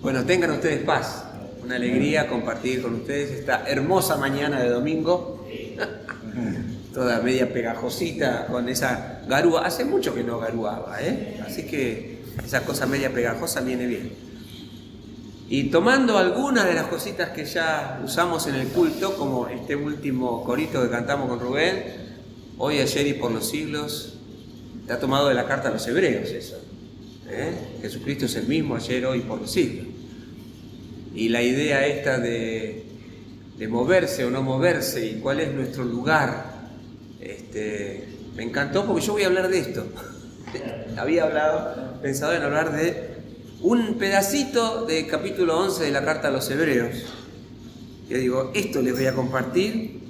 Bueno, 0.00 0.24
tengan 0.24 0.52
ustedes 0.52 0.82
paz. 0.82 1.24
Una 1.62 1.76
alegría 1.76 2.26
compartir 2.26 2.80
con 2.80 2.94
ustedes 2.94 3.32
esta 3.32 3.64
hermosa 3.68 4.16
mañana 4.16 4.60
de 4.60 4.70
domingo. 4.70 5.46
Toda 6.94 7.20
media 7.20 7.52
pegajosita 7.52 8.46
con 8.46 8.70
esa 8.70 9.20
garúa. 9.28 9.66
Hace 9.66 9.84
mucho 9.84 10.14
que 10.14 10.24
no 10.24 10.38
garuaba, 10.38 10.96
¿eh? 11.02 11.38
Así 11.46 11.66
que 11.66 12.22
esa 12.42 12.62
cosa 12.64 12.86
media 12.86 13.12
pegajosa 13.12 13.60
viene 13.60 13.86
bien. 13.86 14.12
Y 15.50 15.64
tomando 15.64 16.16
algunas 16.16 16.64
de 16.64 16.74
las 16.74 16.86
cositas 16.86 17.30
que 17.30 17.44
ya 17.44 18.00
usamos 18.02 18.46
en 18.46 18.54
el 18.54 18.68
culto, 18.68 19.16
como 19.16 19.48
este 19.48 19.76
último 19.76 20.42
corito 20.44 20.82
que 20.82 20.88
cantamos 20.88 21.28
con 21.28 21.40
Rubén, 21.40 21.84
hoy, 22.56 22.78
ayer 22.78 23.06
y 23.06 23.12
por 23.12 23.32
los 23.32 23.50
siglos, 23.50 24.14
te 24.86 24.94
ha 24.94 24.98
tomado 24.98 25.28
de 25.28 25.34
la 25.34 25.46
carta 25.46 25.68
a 25.68 25.72
los 25.72 25.86
hebreos 25.86 26.30
eso. 26.30 26.58
¿eh? 27.28 27.52
Jesucristo 27.82 28.24
es 28.24 28.36
el 28.36 28.46
mismo 28.46 28.76
ayer, 28.76 29.04
hoy, 29.04 29.20
por 29.20 29.40
los 29.40 29.50
siglos. 29.50 29.89
Y 31.14 31.28
la 31.28 31.42
idea 31.42 31.86
esta 31.86 32.18
de, 32.18 32.84
de 33.60 33.68
moverse 33.68 34.24
o 34.24 34.30
no 34.30 34.42
moverse 34.42 35.04
y 35.04 35.14
cuál 35.20 35.40
es 35.40 35.52
nuestro 35.52 35.84
lugar, 35.84 36.60
este, 37.20 38.08
me 38.34 38.44
encantó 38.44 38.86
porque 38.86 39.04
yo 39.04 39.12
voy 39.12 39.24
a 39.24 39.26
hablar 39.26 39.48
de 39.48 39.58
esto. 39.58 39.86
Había 40.96 41.24
hablado, 41.24 42.00
pensado 42.00 42.32
en 42.32 42.42
hablar 42.42 42.74
de 42.74 43.10
un 43.60 43.98
pedacito 43.98 44.86
de 44.86 45.06
capítulo 45.06 45.58
11 45.58 45.84
de 45.84 45.90
la 45.90 46.04
carta 46.04 46.28
a 46.28 46.30
los 46.30 46.48
hebreos. 46.50 47.04
Yo 48.08 48.16
digo, 48.16 48.50
esto 48.54 48.80
les 48.80 48.94
voy 48.94 49.06
a 49.06 49.14
compartir 49.14 50.00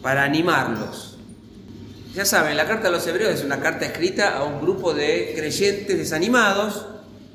para 0.00 0.24
animarlos. 0.24 1.18
Ya 2.14 2.24
saben, 2.24 2.56
la 2.56 2.66
carta 2.66 2.88
a 2.88 2.90
los 2.90 3.06
hebreos 3.06 3.34
es 3.34 3.44
una 3.44 3.60
carta 3.60 3.84
escrita 3.84 4.36
a 4.36 4.44
un 4.44 4.60
grupo 4.60 4.94
de 4.94 5.34
creyentes 5.36 5.98
desanimados 5.98 6.86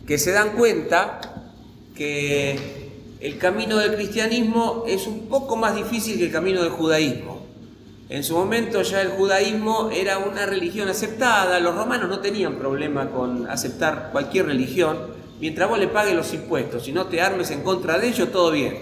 que 0.07 0.17
se 0.17 0.31
dan 0.31 0.53
cuenta 0.53 1.21
que 1.95 2.84
el 3.25 3.39
camino 3.39 3.77
del 3.77 3.95
cristianismo 3.95 4.83
es 4.85 5.07
un 5.07 5.27
poco 5.27 5.55
más 5.55 5.75
difícil 5.75 6.19
que 6.19 6.25
el 6.25 6.31
camino 6.31 6.61
del 6.61 6.69
judaísmo. 6.69 7.43
En 8.07 8.23
su 8.23 8.35
momento 8.35 8.83
ya 8.83 9.01
el 9.01 9.07
judaísmo 9.07 9.89
era 9.91 10.19
una 10.19 10.45
religión 10.45 10.89
aceptada, 10.89 11.59
los 11.59 11.75
romanos 11.75 12.07
no 12.07 12.19
tenían 12.19 12.59
problema 12.59 13.09
con 13.09 13.49
aceptar 13.49 14.09
cualquier 14.11 14.45
religión, 14.45 15.07
mientras 15.41 15.67
vos 15.67 15.79
le 15.79 15.87
pagues 15.87 16.13
los 16.13 16.35
impuestos 16.35 16.87
y 16.87 16.91
no 16.91 17.07
te 17.07 17.19
armes 17.19 17.49
en 17.49 17.63
contra 17.63 17.97
de 17.97 18.09
ellos, 18.09 18.31
todo 18.31 18.51
bien. 18.51 18.77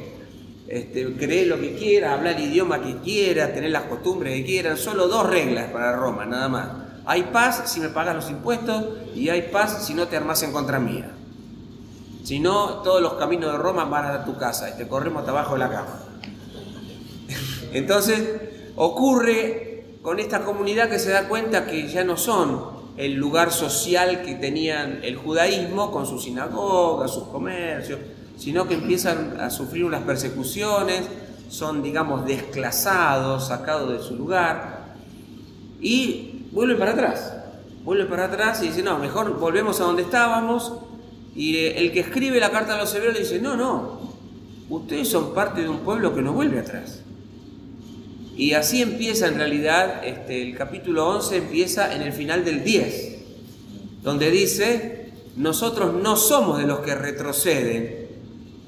Este, 0.67 1.13
creer 1.13 1.47
lo 1.47 1.57
que 1.57 1.75
quieras, 1.75 2.11
hablar 2.11 2.35
el 2.35 2.44
idioma 2.44 2.83
que 2.83 2.97
quieras, 2.97 3.53
tener 3.53 3.72
las 3.72 3.83
costumbres 3.83 4.35
que 4.35 4.44
quieras, 4.44 4.78
solo 4.78 5.07
dos 5.07 5.25
reglas 5.25 5.72
para 5.72 5.95
Roma, 5.95 6.25
nada 6.25 6.50
más. 6.50 6.69
Hay 7.05 7.23
paz 7.31 7.72
si 7.72 7.80
me 7.80 7.88
pagas 7.88 8.13
los 8.13 8.30
impuestos 8.30 8.88
y 9.16 9.30
hay 9.30 9.44
paz 9.44 9.85
si 9.85 9.94
no 9.94 10.09
te 10.09 10.17
armas 10.17 10.44
en 10.44 10.52
contra 10.52 10.81
mía. 10.81 11.13
Si 12.23 12.39
no, 12.39 12.81
todos 12.83 13.02
los 13.02 13.13
caminos 13.13 13.52
de 13.52 13.57
Roma 13.57 13.85
van 13.85 14.05
a 14.05 14.25
tu 14.25 14.38
casa 14.38 14.69
y 14.69 14.77
te 14.77 14.88
corremos 14.88 15.19
hasta 15.21 15.31
abajo 15.31 15.53
de 15.53 15.59
la 15.59 15.69
cama. 15.69 15.99
Entonces, 17.73 18.29
ocurre 18.75 19.97
con 20.02 20.19
esta 20.19 20.44
comunidad 20.44 20.89
que 20.89 20.99
se 20.99 21.11
da 21.11 21.27
cuenta 21.27 21.66
que 21.66 21.88
ya 21.88 22.03
no 22.03 22.17
son 22.17 22.83
el 22.97 23.16
lugar 23.16 23.51
social 23.51 24.21
que 24.21 24.35
tenían 24.35 24.99
el 25.03 25.16
judaísmo 25.17 25.91
con 25.91 26.05
sus 26.05 26.23
sinagogas, 26.23 27.11
sus 27.11 27.23
comercios, 27.25 27.99
sino 28.38 28.67
que 28.67 28.75
empiezan 28.75 29.39
a 29.39 29.49
sufrir 29.49 29.85
unas 29.85 30.03
persecuciones, 30.03 31.03
son, 31.49 31.83
digamos, 31.83 32.25
desclasados, 32.25 33.47
sacados 33.47 33.91
de 33.91 33.99
su 33.99 34.16
lugar, 34.16 34.95
y 35.81 36.47
vuelven 36.51 36.79
para 36.79 36.91
atrás. 36.91 37.33
Vuelven 37.83 38.07
para 38.07 38.25
atrás 38.25 38.63
y 38.63 38.67
dicen, 38.67 38.85
no, 38.85 38.97
mejor 38.97 39.38
volvemos 39.38 39.79
a 39.81 39.83
donde 39.83 40.03
estábamos. 40.03 40.73
Y 41.36 41.58
el 41.58 41.92
que 41.92 42.02
escribe 42.02 42.39
la 42.39 42.52
carta 42.52 42.76
a 42.76 42.78
los 42.78 42.94
hebreos 42.94 43.16
le 43.16 43.22
dice, 43.22 43.39
no, 43.39 43.56
no, 43.56 44.14
ustedes 44.70 45.08
son 45.08 45.34
parte 45.34 45.62
de 45.62 45.70
un 45.70 45.80
pueblo 45.80 46.14
que 46.14 46.22
no 46.22 46.34
vuelve 46.34 46.59
atrás. 46.59 47.02
Y 48.36 48.53
así 48.53 48.81
empieza 48.81 49.28
en 49.28 49.36
realidad, 49.36 50.06
este, 50.06 50.42
el 50.42 50.56
capítulo 50.56 51.07
11 51.07 51.38
empieza 51.38 51.94
en 51.96 52.02
el 52.02 52.13
final 52.13 52.44
del 52.44 52.63
10, 52.63 53.16
donde 54.02 54.31
dice, 54.31 55.12
nosotros 55.35 55.94
no 55.94 56.16
somos 56.16 56.59
de 56.59 56.66
los 56.66 56.80
que 56.80 56.96
retroceden 56.96 58.07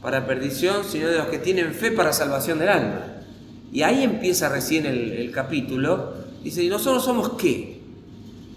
para 0.01 0.27
perdición, 0.27 0.83
sino 0.83 1.07
de 1.07 1.17
los 1.17 1.27
que 1.27 1.39
tienen 1.39 1.73
fe 1.73 1.91
para 1.91 2.13
salvación 2.13 2.59
del 2.59 2.69
alma. 2.69 3.23
Y 3.71 3.81
ahí 3.81 4.03
empieza 4.03 4.49
recién 4.49 4.85
el, 4.85 5.11
el 5.13 5.31
capítulo, 5.31 6.13
dice, 6.43 6.63
¿y 6.63 6.69
nosotros 6.69 7.03
somos 7.03 7.33
qué? 7.33 7.81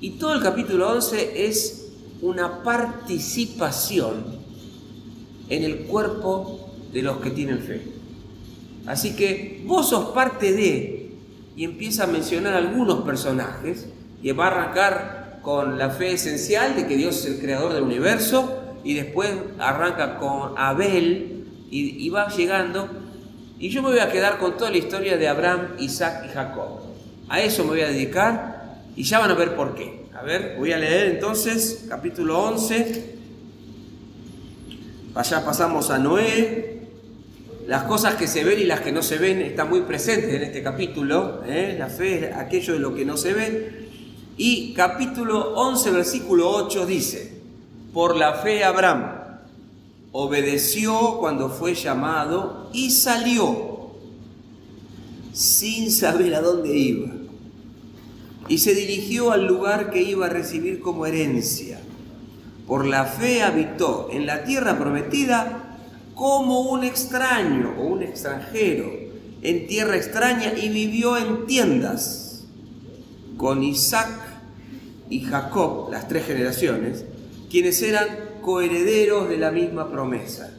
Y 0.01 0.11
todo 0.11 0.35
el 0.35 0.43
capítulo 0.43 0.91
11 0.93 1.47
es 1.47 1.78
una 2.21 2.63
participación 2.63 4.39
en 5.49 5.65
el 5.65 5.87
cuerpo 5.87 6.71
de 6.93 7.03
los 7.03 7.19
que 7.19 7.31
tienen 7.31 7.61
fe. 7.61 7.83
Así 8.87 9.15
que 9.15 9.63
vos 9.67 9.91
sos 9.91 10.11
parte 10.11 10.53
de, 10.53 11.13
y 11.57 11.65
empieza 11.65 12.05
a 12.05 12.07
mencionar 12.07 12.55
algunos 12.55 13.03
personajes, 13.03 13.89
y 14.23 14.33
va 14.33 14.47
a 14.47 14.51
arrancar 14.51 15.41
con 15.43 15.79
la 15.79 15.91
fe 15.91 16.13
esencial 16.13 16.75
de 16.75 16.87
que 16.87 16.97
Dios 16.97 17.19
es 17.19 17.27
el 17.27 17.41
creador 17.41 17.73
del 17.73 17.83
universo, 17.83 18.59
y 18.85 18.95
después 18.95 19.31
arranca 19.59 20.19
con 20.19 20.55
Abel, 20.57 21.47
y, 21.71 22.05
y 22.05 22.09
va 22.09 22.29
llegando, 22.29 22.89
y 23.59 23.69
yo 23.71 23.83
me 23.83 23.91
voy 23.91 23.99
a 23.99 24.11
quedar 24.11 24.39
con 24.39 24.57
toda 24.57 24.71
la 24.71 24.79
historia 24.79 25.17
de 25.17 25.29
Abraham, 25.29 25.75
Isaac 25.79 26.25
y 26.27 26.33
Jacob. 26.33 26.81
A 27.29 27.41
eso 27.41 27.65
me 27.65 27.71
voy 27.71 27.81
a 27.83 27.89
dedicar, 27.89 28.81
y 28.97 29.03
ya 29.03 29.19
van 29.19 29.31
a 29.31 29.35
ver 29.35 29.55
por 29.55 29.75
qué. 29.75 30.08
A 30.19 30.23
ver, 30.23 30.57
voy 30.59 30.73
a 30.73 30.79
leer 30.79 31.13
entonces 31.13 31.85
capítulo 31.89 32.41
11. 32.41 33.19
Allá 35.15 35.45
pasamos 35.45 35.91
a 35.91 35.99
Noé. 35.99 36.89
Las 37.69 37.85
cosas 37.85 38.17
que 38.17 38.27
se 38.27 38.43
ven 38.43 38.59
y 38.59 38.65
las 38.65 38.81
que 38.81 38.91
no 38.91 39.01
se 39.01 39.17
ven 39.19 39.41
están 39.43 39.69
muy 39.69 39.83
presentes 39.83 40.35
en 40.35 40.43
este 40.43 40.61
capítulo. 40.61 41.45
¿eh? 41.47 41.77
La 41.79 41.87
fe 41.87 42.31
es 42.31 42.37
aquello 42.37 42.73
de 42.73 42.81
lo 42.81 42.97
que 42.97 43.05
no 43.05 43.17
se 43.17 43.33
ve. 43.33 43.89
Y 44.37 44.75
capítulo 44.75 45.55
11, 45.55 45.91
versículo 45.93 46.51
8 46.51 46.85
dice, 46.85 47.41
por 47.93 48.17
la 48.17 48.35
fe 48.35 48.65
Abraham 48.65 49.13
obedeció 50.11 51.19
cuando 51.21 51.49
fue 51.49 51.77
llamado 51.77 52.71
y 52.73 52.91
salió 52.91 53.93
sin 55.33 55.93
saber 55.93 56.35
a 56.35 56.41
dónde 56.41 56.77
iba 56.77 57.18
y 58.49 58.59
se 58.59 58.75
dirigió 58.75 59.33
al 59.33 59.47
lugar 59.47 59.91
que 59.91 60.03
iba 60.03 60.27
a 60.27 60.31
recibir 60.31 60.81
como 60.81 61.07
herencia. 61.07 61.79
Por 62.67 62.87
la 62.87 63.05
fe 63.05 63.43
habitó 63.43 64.09
en 64.11 64.27
la 64.27 64.45
tierra 64.45 64.79
prometida 64.79 65.79
como 66.15 66.63
un 66.63 66.85
extraño 66.85 67.75
o 67.79 67.85
un 67.85 68.03
extranjero 68.03 68.91
en 69.43 69.67
tierra 69.67 69.97
extraña 69.97 70.53
y 70.55 70.69
vivió 70.69 71.17
en 71.17 71.47
tiendas 71.47 72.45
con 73.37 73.63
Isaac 73.63 74.11
y 75.09 75.21
Jacob, 75.21 75.91
las 75.91 76.09
tres 76.09 76.27
generaciones, 76.27 77.05
quienes 77.51 77.81
eran 77.83 78.07
coherederos 78.43 79.29
de 79.29 79.39
la 79.39 79.51
misma 79.51 79.91
promesa, 79.91 80.51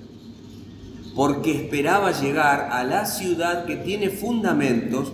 porque 1.16 1.52
esperaba 1.52 2.12
llegar 2.12 2.70
a 2.72 2.84
la 2.84 3.06
ciudad 3.06 3.66
que 3.66 3.76
tiene 3.76 4.10
fundamentos, 4.10 5.12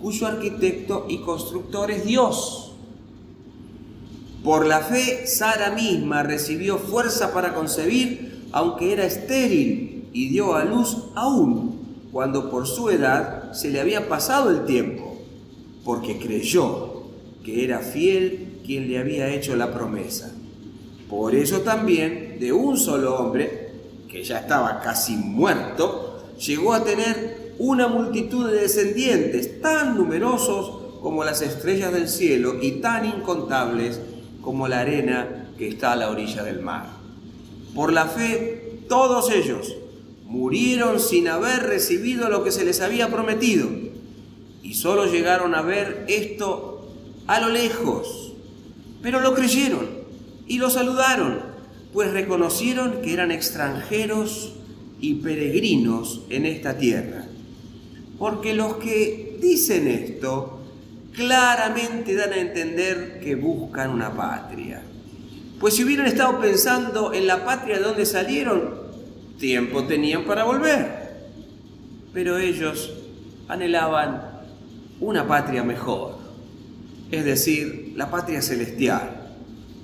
cuyo 0.00 0.26
arquitecto 0.26 1.06
y 1.08 1.18
constructor 1.18 1.90
es 1.90 2.04
Dios. 2.04 2.72
Por 4.44 4.66
la 4.66 4.80
fe, 4.80 5.26
Sara 5.26 5.70
misma 5.70 6.22
recibió 6.22 6.78
fuerza 6.78 7.32
para 7.32 7.54
concebir, 7.54 8.46
aunque 8.52 8.92
era 8.92 9.04
estéril, 9.04 10.08
y 10.12 10.28
dio 10.28 10.54
a 10.54 10.64
luz 10.64 10.96
aún 11.14 11.78
cuando 12.12 12.50
por 12.50 12.66
su 12.66 12.88
edad 12.90 13.52
se 13.52 13.70
le 13.70 13.80
había 13.80 14.08
pasado 14.08 14.50
el 14.50 14.64
tiempo, 14.64 15.18
porque 15.84 16.18
creyó 16.18 17.02
que 17.44 17.64
era 17.64 17.80
fiel 17.80 18.60
quien 18.64 18.88
le 18.88 18.98
había 18.98 19.32
hecho 19.34 19.56
la 19.56 19.72
promesa. 19.72 20.32
Por 21.08 21.34
eso 21.34 21.60
también, 21.60 22.38
de 22.40 22.52
un 22.52 22.76
solo 22.76 23.16
hombre, 23.18 23.70
que 24.08 24.22
ya 24.22 24.40
estaba 24.40 24.80
casi 24.80 25.16
muerto, 25.16 26.24
llegó 26.38 26.74
a 26.74 26.84
tener 26.84 27.37
una 27.58 27.88
multitud 27.88 28.50
de 28.50 28.60
descendientes 28.60 29.60
tan 29.60 29.96
numerosos 29.96 31.00
como 31.02 31.24
las 31.24 31.42
estrellas 31.42 31.92
del 31.92 32.08
cielo 32.08 32.62
y 32.62 32.72
tan 32.80 33.04
incontables 33.04 34.00
como 34.42 34.68
la 34.68 34.80
arena 34.80 35.48
que 35.58 35.68
está 35.68 35.92
a 35.92 35.96
la 35.96 36.10
orilla 36.10 36.42
del 36.42 36.60
mar. 36.60 36.86
Por 37.74 37.92
la 37.92 38.06
fe, 38.06 38.82
todos 38.88 39.30
ellos 39.30 39.74
murieron 40.24 41.00
sin 41.00 41.28
haber 41.28 41.64
recibido 41.64 42.28
lo 42.28 42.44
que 42.44 42.52
se 42.52 42.64
les 42.64 42.80
había 42.80 43.08
prometido 43.08 43.68
y 44.62 44.74
solo 44.74 45.06
llegaron 45.06 45.54
a 45.54 45.62
ver 45.62 46.04
esto 46.08 46.88
a 47.26 47.40
lo 47.40 47.48
lejos, 47.48 48.32
pero 49.02 49.20
lo 49.20 49.34
creyeron 49.34 49.86
y 50.46 50.58
lo 50.58 50.70
saludaron, 50.70 51.40
pues 51.92 52.12
reconocieron 52.12 53.00
que 53.02 53.12
eran 53.12 53.30
extranjeros 53.30 54.52
y 55.00 55.14
peregrinos 55.14 56.22
en 56.30 56.46
esta 56.46 56.78
tierra. 56.78 57.26
Porque 58.18 58.54
los 58.54 58.76
que 58.76 59.38
dicen 59.40 59.86
esto 59.88 60.60
claramente 61.14 62.14
dan 62.14 62.32
a 62.32 62.36
entender 62.38 63.20
que 63.20 63.34
buscan 63.34 63.90
una 63.90 64.14
patria. 64.14 64.82
Pues 65.60 65.74
si 65.74 65.84
hubieran 65.84 66.06
estado 66.06 66.40
pensando 66.40 67.12
en 67.12 67.26
la 67.26 67.44
patria 67.44 67.78
de 67.78 67.84
donde 67.84 68.06
salieron, 68.06 68.74
tiempo 69.38 69.84
tenían 69.84 70.24
para 70.24 70.44
volver. 70.44 71.08
Pero 72.12 72.38
ellos 72.38 72.92
anhelaban 73.48 74.22
una 75.00 75.26
patria 75.26 75.62
mejor, 75.62 76.16
es 77.10 77.24
decir, 77.24 77.92
la 77.96 78.10
patria 78.10 78.42
celestial. 78.42 79.36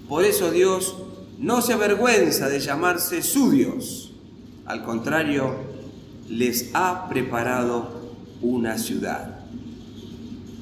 Por 0.08 0.24
eso 0.24 0.50
Dios 0.50 0.96
no 1.38 1.62
se 1.62 1.72
avergüenza 1.72 2.48
de 2.48 2.60
llamarse 2.60 3.22
su 3.22 3.50
Dios. 3.50 4.12
Al 4.66 4.84
contrario, 4.84 5.54
les 6.28 6.70
ha 6.74 7.08
preparado 7.08 8.03
una 8.44 8.76
ciudad. 8.76 9.40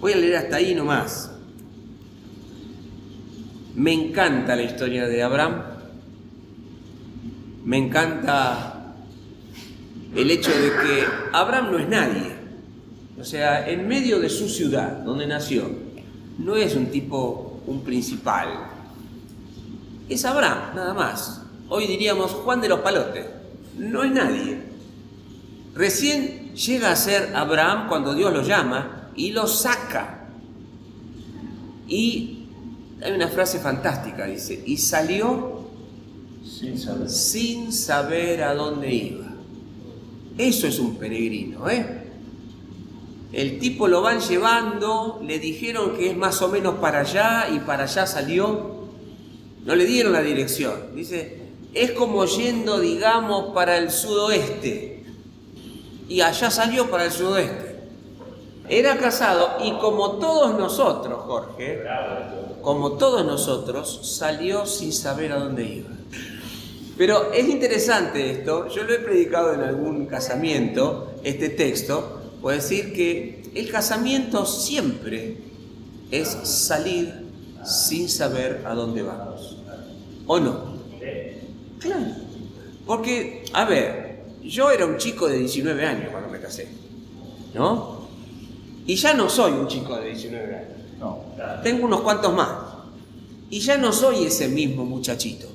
Voy 0.01 0.13
a 0.13 0.17
leer 0.17 0.37
hasta 0.37 0.57
ahí 0.57 0.75
nomás. 0.75 1.31
Me 3.75 3.93
encanta 3.93 4.55
la 4.55 4.63
historia 4.63 5.07
de 5.07 5.23
Abraham. 5.23 5.63
Me 7.65 7.79
encanta 7.79 8.95
el 10.15 10.31
hecho 10.31 10.51
de 10.51 10.69
que 10.69 11.05
Abraham 11.33 11.73
no 11.73 11.79
es 11.79 11.89
nadie. 11.89 12.33
O 13.21 13.25
sea, 13.25 13.69
en 13.69 13.89
medio 13.89 14.21
de 14.21 14.29
su 14.29 14.49
ciudad, 14.49 14.99
donde 14.99 15.27
nació, 15.27 15.71
no 16.39 16.57
es 16.57 16.77
un 16.77 16.87
tipo, 16.87 17.63
un 17.67 17.83
principal. 17.83 18.49
Es 20.09 20.25
Abraham, 20.25 20.75
nada 20.75 20.95
más. 20.95 21.43
Hoy 21.69 21.87
diríamos 21.87 22.31
Juan 22.33 22.61
de 22.61 22.69
los 22.69 22.81
Palotes. 22.81 23.27
No 23.79 24.05
es 24.05 24.13
nadie. 24.13 24.59
Recién 25.75 26.42
llega 26.55 26.91
a 26.91 26.97
ser 26.97 27.35
Abraham 27.35 27.89
cuando 27.89 28.15
Dios 28.15 28.33
lo 28.33 28.43
llama 28.43 29.11
y 29.17 29.33
lo 29.33 29.47
saca. 29.47 30.29
Y 31.89 32.47
hay 33.03 33.13
una 33.13 33.29
frase 33.29 33.59
fantástica, 33.59 34.27
dice, 34.27 34.63
y 34.65 34.77
salió 34.77 35.69
sin 36.45 36.79
saber. 36.79 37.11
sin 37.11 37.73
saber 37.73 38.43
a 38.43 38.55
dónde 38.55 38.93
iba. 38.93 39.27
Eso 40.39 40.67
es 40.67 40.79
un 40.79 40.97
peregrino, 40.97 41.69
¿eh? 41.69 41.99
El 43.33 43.59
tipo 43.59 43.89
lo 43.89 44.03
van 44.03 44.21
llevando, 44.21 45.21
le 45.25 45.39
dijeron 45.39 45.97
que 45.97 46.11
es 46.11 46.17
más 46.17 46.43
o 46.43 46.49
menos 46.49 46.77
para 46.77 47.01
allá 47.01 47.49
y 47.53 47.61
para 47.61 47.85
allá 47.85 48.07
salió. 48.07 48.89
No 49.65 49.75
le 49.75 49.87
dieron 49.87 50.13
la 50.13 50.23
dirección. 50.23 50.95
Dice, 50.95 51.39
es 51.73 51.93
como 51.93 52.27
yendo, 52.27 52.79
digamos, 52.79 53.55
para 53.55 53.79
el 53.79 53.91
sudoeste. 53.91 54.92
Y 56.09 56.21
allá 56.21 56.51
salió 56.51 56.91
para 56.91 57.07
el 57.07 57.13
sudoeste. 57.13 57.73
Era 58.69 58.97
casado 58.97 59.57
y 59.65 59.73
como 59.73 60.13
todos 60.13 60.59
nosotros, 60.59 61.23
Jorge, 61.27 61.83
como 62.63 62.93
todos 62.93 63.25
nosotros, 63.27 64.01
salió 64.17 64.67
sin 64.67 64.93
saber 64.93 65.33
a 65.33 65.39
dónde 65.39 65.65
iba. 65.65 65.91
Pero 66.97 67.33
es 67.33 67.49
interesante 67.49 68.31
esto, 68.31 68.69
yo 68.69 68.85
lo 68.85 68.95
he 68.95 68.99
predicado 68.99 69.55
en 69.55 69.61
algún 69.61 70.07
casamiento, 70.07 71.13
este 71.25 71.49
texto, 71.49 72.21
puedo 72.41 72.57
decir 72.57 72.93
que 72.93 73.43
el 73.55 73.71
casamiento 73.71 74.47
siempre 74.47 75.39
es 76.11 76.29
salir 76.29 77.13
sin 77.65 78.09
saber 78.09 78.63
a 78.65 78.75
dónde 78.75 79.03
vamos. 79.03 79.57
¿O 80.27 80.39
no? 80.39 80.73
Claro. 81.81 82.07
Porque, 82.87 83.45
a 83.53 83.65
ver, 83.65 84.12
yo 84.45 84.71
era 84.71 84.87
un 84.87 84.97
chico 84.97 85.29
de 85.29 85.39
19 85.39 85.87
años 85.87 86.09
cuando 86.11 86.31
me 86.31 86.41
casé, 86.41 86.69
¿no? 87.55 88.03
Y 88.87 88.97
ya 88.97 89.15
no 89.15 89.29
soy 89.29 89.53
un 89.53 89.69
chico 89.69 89.97
de 89.97 90.09
19 90.09 90.55
años. 90.55 90.69
No. 90.99 91.21
Tengo 91.63 91.87
unos 91.87 92.01
cuantos 92.01 92.35
más. 92.35 92.49
Y 93.51 93.61
ya 93.61 93.77
no 93.77 93.93
soy 93.93 94.25
ese 94.25 94.49
mismo 94.49 94.85
muchachito. 94.85 95.47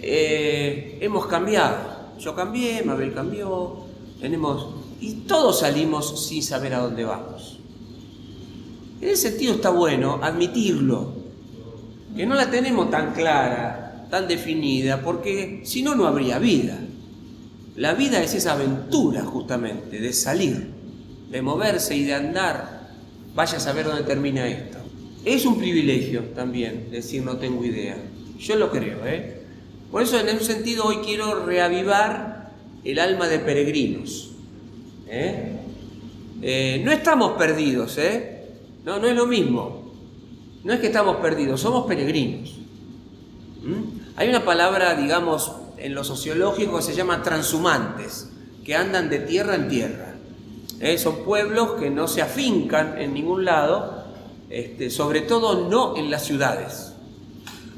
Eh, 0.00 0.98
hemos 1.00 1.26
cambiado. 1.26 1.94
Yo 2.18 2.34
cambié, 2.34 2.82
Mabel 2.82 3.14
cambió, 3.14 3.84
tenemos... 4.20 4.68
Y 5.00 5.12
todos 5.26 5.60
salimos 5.60 6.26
sin 6.28 6.42
saber 6.42 6.74
a 6.74 6.78
dónde 6.80 7.04
vamos. 7.04 7.58
En 9.00 9.08
ese 9.08 9.30
sentido 9.30 9.54
está 9.54 9.70
bueno 9.70 10.20
admitirlo, 10.22 11.12
que 12.16 12.24
no 12.24 12.34
la 12.34 12.50
tenemos 12.50 12.90
tan 12.90 13.12
clara, 13.12 14.06
tan 14.10 14.28
definida, 14.28 15.02
porque 15.02 15.62
si 15.64 15.82
no, 15.82 15.94
no 15.94 16.06
habría 16.06 16.38
vida. 16.38 16.78
La 17.76 17.94
vida 17.94 18.22
es 18.22 18.34
esa 18.34 18.52
aventura 18.52 19.22
justamente, 19.22 19.98
de 19.98 20.12
salir, 20.12 20.68
de 21.30 21.42
moverse 21.42 21.96
y 21.96 22.04
de 22.04 22.14
andar. 22.14 22.88
Vaya 23.34 23.56
a 23.56 23.60
saber 23.60 23.86
dónde 23.86 24.04
termina 24.04 24.46
esto. 24.46 24.78
Es 25.24 25.44
un 25.44 25.58
privilegio 25.58 26.22
también 26.34 26.90
decir 26.90 27.22
no 27.24 27.36
tengo 27.38 27.64
idea. 27.64 27.96
Yo 28.38 28.56
lo 28.56 28.70
creo, 28.70 29.04
¿eh? 29.06 29.42
Por 29.90 30.02
eso 30.02 30.18
en 30.20 30.36
un 30.36 30.42
sentido 30.42 30.84
hoy 30.84 30.96
quiero 31.04 31.46
reavivar 31.46 32.50
el 32.84 32.98
alma 32.98 33.26
de 33.26 33.38
peregrinos. 33.38 34.30
¿eh? 35.08 35.52
Eh, 36.42 36.82
no 36.84 36.92
estamos 36.92 37.32
perdidos, 37.32 37.96
¿eh? 37.98 38.46
No, 38.84 38.98
no 38.98 39.08
es 39.08 39.16
lo 39.16 39.26
mismo. 39.26 39.92
No 40.62 40.72
es 40.72 40.80
que 40.80 40.86
estamos 40.86 41.16
perdidos, 41.16 41.60
somos 41.60 41.86
peregrinos. 41.86 42.54
¿Mm? 43.62 44.16
Hay 44.16 44.28
una 44.28 44.44
palabra, 44.44 44.94
digamos, 44.94 45.52
en 45.78 45.94
lo 45.94 46.04
sociológico 46.04 46.82
se 46.82 46.94
llama 46.94 47.22
transhumantes, 47.22 48.28
que 48.64 48.76
andan 48.76 49.08
de 49.10 49.18
tierra 49.20 49.54
en 49.54 49.68
tierra. 49.68 50.14
¿eh? 50.80 50.98
Son 50.98 51.24
pueblos 51.24 51.72
que 51.80 51.90
no 51.90 52.08
se 52.08 52.22
afincan 52.22 52.98
en 52.98 53.14
ningún 53.14 53.44
lado, 53.44 54.04
este, 54.50 54.90
sobre 54.90 55.20
todo 55.20 55.68
no 55.68 55.96
en 55.96 56.10
las 56.10 56.24
ciudades. 56.24 56.92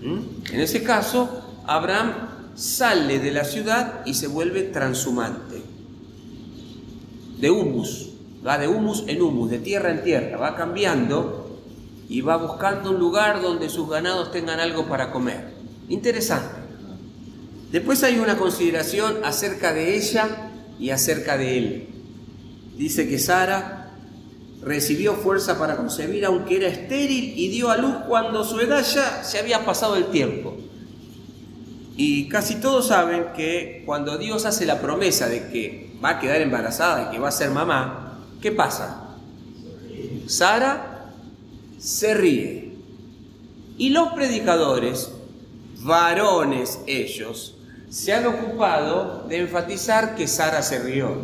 ¿Mm? 0.02 0.52
En 0.52 0.60
ese 0.60 0.82
caso, 0.82 1.62
Abraham 1.66 2.12
sale 2.54 3.18
de 3.18 3.32
la 3.32 3.44
ciudad 3.44 4.02
y 4.06 4.14
se 4.14 4.28
vuelve 4.28 4.62
transhumante. 4.62 5.62
De 7.38 7.50
humus, 7.50 8.10
va 8.46 8.58
de 8.58 8.68
humus 8.68 9.04
en 9.06 9.20
humus, 9.20 9.50
de 9.50 9.58
tierra 9.58 9.90
en 9.90 10.02
tierra, 10.02 10.38
va 10.38 10.56
cambiando 10.56 11.58
y 12.08 12.20
va 12.20 12.36
buscando 12.36 12.90
un 12.90 12.98
lugar 12.98 13.42
donde 13.42 13.68
sus 13.68 13.88
ganados 13.88 14.30
tengan 14.30 14.60
algo 14.60 14.86
para 14.86 15.10
comer. 15.10 15.52
Interesante. 15.88 16.55
Después 17.70 18.02
hay 18.02 18.18
una 18.18 18.38
consideración 18.38 19.24
acerca 19.24 19.72
de 19.72 19.96
ella 19.96 20.52
y 20.78 20.90
acerca 20.90 21.36
de 21.36 21.58
él. 21.58 21.88
Dice 22.76 23.08
que 23.08 23.18
Sara 23.18 23.92
recibió 24.62 25.14
fuerza 25.14 25.58
para 25.58 25.76
concebir 25.76 26.24
aunque 26.24 26.56
era 26.56 26.68
estéril 26.68 27.34
y 27.36 27.48
dio 27.48 27.70
a 27.70 27.76
luz 27.76 27.94
cuando 28.08 28.44
su 28.44 28.60
edad 28.60 28.84
ya 28.84 29.22
se 29.24 29.38
había 29.38 29.64
pasado 29.64 29.96
el 29.96 30.06
tiempo. 30.06 30.56
Y 31.96 32.28
casi 32.28 32.56
todos 32.56 32.88
saben 32.88 33.28
que 33.34 33.82
cuando 33.86 34.18
Dios 34.18 34.44
hace 34.44 34.66
la 34.66 34.80
promesa 34.80 35.28
de 35.28 35.48
que 35.48 35.96
va 36.04 36.10
a 36.10 36.20
quedar 36.20 36.42
embarazada 36.42 37.08
y 37.08 37.14
que 37.14 37.18
va 37.18 37.28
a 37.28 37.32
ser 37.32 37.50
mamá, 37.50 38.18
¿qué 38.42 38.52
pasa? 38.52 39.16
Sara 40.26 41.12
se 41.78 42.14
ríe. 42.14 42.74
Y 43.78 43.90
los 43.90 44.12
predicadores, 44.12 45.10
varones 45.80 46.80
ellos, 46.86 47.55
se 47.96 48.12
han 48.12 48.26
ocupado 48.26 49.24
de 49.26 49.38
enfatizar 49.38 50.16
que 50.16 50.28
Sara 50.28 50.60
se 50.60 50.80
rió. 50.80 51.16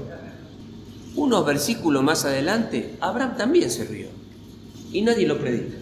Unos 1.15 1.45
versículos 1.45 2.03
más 2.03 2.25
adelante, 2.25 2.95
Abraham 2.99 3.37
también 3.37 3.71
se 3.71 3.85
rió. 3.85 4.09
Y 4.91 5.03
nadie 5.03 5.27
lo 5.27 5.39
predica. 5.39 5.77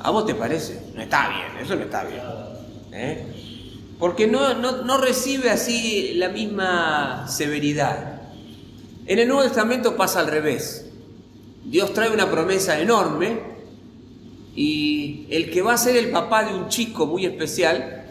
¿A 0.00 0.10
vos 0.10 0.26
te 0.26 0.34
parece? 0.34 0.78
No 0.94 1.00
está 1.00 1.30
bien, 1.30 1.64
eso 1.64 1.74
no 1.74 1.84
está 1.84 2.04
bien. 2.04 2.20
¿Eh? 2.92 3.24
porque 3.98 4.26
no, 4.26 4.52
no, 4.52 4.82
no, 4.82 4.98
recibe 4.98 5.48
así 5.48 6.12
la 6.16 6.28
misma 6.28 7.26
severidad. 7.26 8.20
En 9.06 9.18
el 9.18 9.26
Nuevo 9.26 9.44
Testamento 9.44 9.96
pasa 9.96 10.20
al 10.20 10.26
revés. 10.26 10.90
Dios 11.64 11.94
trae 11.94 12.10
una 12.10 12.30
promesa 12.30 12.78
enorme 12.78 13.40
y 14.54 15.26
el 15.30 15.50
que 15.50 15.62
va 15.62 15.72
a 15.72 15.78
ser 15.78 15.96
el 15.96 16.10
papá 16.10 16.44
de 16.44 16.54
un 16.54 16.68
chico 16.68 17.06
muy 17.06 17.24
especial, 17.24 18.03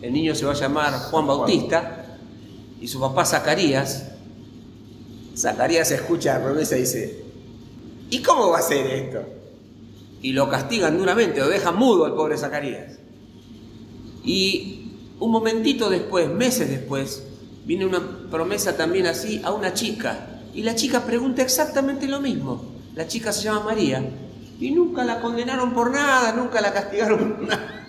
el 0.00 0.12
niño 0.12 0.34
se 0.34 0.46
va 0.46 0.52
a 0.52 0.56
llamar 0.56 0.92
Juan 1.10 1.26
Bautista, 1.26 2.04
y 2.80 2.86
su 2.86 3.00
papá 3.00 3.24
Zacarías, 3.24 4.04
Zacarías 5.36 5.90
escucha 5.90 6.38
la 6.38 6.44
promesa 6.44 6.76
y 6.76 6.80
dice, 6.80 7.24
¿y 8.10 8.22
cómo 8.22 8.50
va 8.50 8.58
a 8.58 8.62
ser 8.62 8.86
esto? 8.86 9.22
Y 10.22 10.32
lo 10.32 10.48
castigan 10.48 10.98
duramente, 10.98 11.40
lo 11.40 11.48
dejan 11.48 11.76
mudo 11.76 12.04
al 12.04 12.14
pobre 12.14 12.36
Zacarías. 12.36 12.98
Y 14.24 14.92
un 15.20 15.30
momentito 15.30 15.90
después, 15.90 16.28
meses 16.28 16.70
después, 16.70 17.22
viene 17.64 17.86
una 17.86 18.00
promesa 18.30 18.76
también 18.76 19.06
así 19.06 19.40
a 19.44 19.52
una 19.52 19.74
chica. 19.74 20.42
Y 20.54 20.62
la 20.62 20.74
chica 20.74 21.04
pregunta 21.04 21.42
exactamente 21.42 22.06
lo 22.08 22.20
mismo. 22.20 22.64
La 22.94 23.06
chica 23.06 23.32
se 23.32 23.42
llama 23.42 23.64
María. 23.64 24.04
Y 24.60 24.72
nunca 24.72 25.04
la 25.04 25.20
condenaron 25.20 25.72
por 25.72 25.92
nada, 25.92 26.32
nunca 26.32 26.60
la 26.60 26.72
castigaron 26.72 27.34
por 27.34 27.40
nada. 27.48 27.86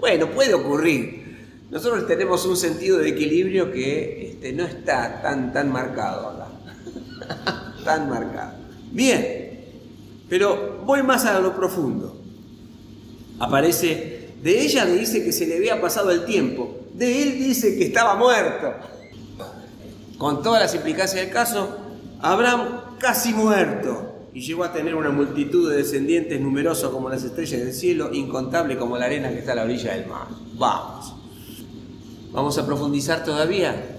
Bueno, 0.00 0.30
puede 0.30 0.54
ocurrir. 0.54 1.27
Nosotros 1.70 2.06
tenemos 2.06 2.46
un 2.46 2.56
sentido 2.56 2.98
de 2.98 3.10
equilibrio 3.10 3.70
que 3.70 4.30
este, 4.30 4.52
no 4.52 4.64
está 4.64 5.20
tan, 5.20 5.52
tan 5.52 5.70
marcado 5.70 6.28
acá. 6.30 7.74
tan 7.84 8.08
marcado. 8.08 8.52
Bien, 8.90 9.60
pero 10.28 10.82
voy 10.84 11.02
más 11.02 11.26
a 11.26 11.38
lo 11.40 11.54
profundo. 11.54 12.16
Aparece 13.38 14.18
de 14.42 14.60
ella 14.60 14.84
le 14.84 14.96
dice 14.96 15.24
que 15.24 15.32
se 15.32 15.46
le 15.46 15.56
había 15.56 15.80
pasado 15.80 16.10
el 16.10 16.24
tiempo. 16.24 16.78
De 16.94 17.22
él 17.22 17.38
dice 17.38 17.76
que 17.76 17.86
estaba 17.86 18.14
muerto. 18.14 18.72
Con 20.16 20.42
todas 20.42 20.62
las 20.62 20.74
implicancias 20.74 21.24
del 21.24 21.32
caso, 21.32 21.78
Abraham 22.20 22.96
casi 22.98 23.32
muerto 23.32 24.28
y 24.32 24.40
llegó 24.40 24.64
a 24.64 24.72
tener 24.72 24.94
una 24.94 25.10
multitud 25.10 25.70
de 25.70 25.78
descendientes 25.78 26.40
numerosos 26.40 26.90
como 26.90 27.08
las 27.08 27.24
estrellas 27.24 27.60
del 27.60 27.72
cielo, 27.72 28.10
incontable 28.12 28.76
como 28.76 28.96
la 28.96 29.06
arena 29.06 29.30
que 29.30 29.40
está 29.40 29.52
a 29.52 29.56
la 29.56 29.64
orilla 29.64 29.94
del 29.94 30.06
mar. 30.06 30.28
Vamos. 30.54 31.17
Vamos 32.32 32.58
a 32.58 32.66
profundizar 32.66 33.24
todavía. 33.24 33.96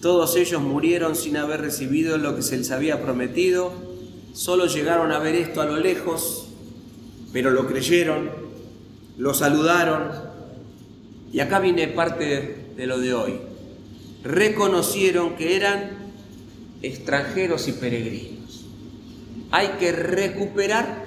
Todos 0.00 0.36
ellos 0.36 0.62
murieron 0.62 1.14
sin 1.14 1.36
haber 1.36 1.60
recibido 1.60 2.16
lo 2.16 2.34
que 2.34 2.42
se 2.42 2.56
les 2.56 2.70
había 2.70 3.02
prometido, 3.02 3.72
solo 4.32 4.66
llegaron 4.66 5.12
a 5.12 5.18
ver 5.18 5.34
esto 5.34 5.60
a 5.60 5.66
lo 5.66 5.76
lejos, 5.76 6.46
pero 7.32 7.50
lo 7.50 7.66
creyeron, 7.66 8.30
lo 9.18 9.34
saludaron, 9.34 10.10
y 11.32 11.40
acá 11.40 11.60
viene 11.60 11.86
parte 11.88 12.72
de 12.76 12.86
lo 12.86 12.98
de 12.98 13.12
hoy. 13.12 13.34
Reconocieron 14.24 15.36
que 15.36 15.56
eran 15.56 15.90
extranjeros 16.82 17.68
y 17.68 17.72
peregrinos. 17.72 18.64
Hay 19.50 19.68
que 19.78 19.92
recuperar 19.92 21.04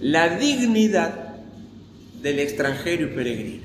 la 0.00 0.38
dignidad 0.38 1.34
del 2.22 2.38
extranjero 2.38 3.04
y 3.04 3.14
peregrino. 3.14 3.63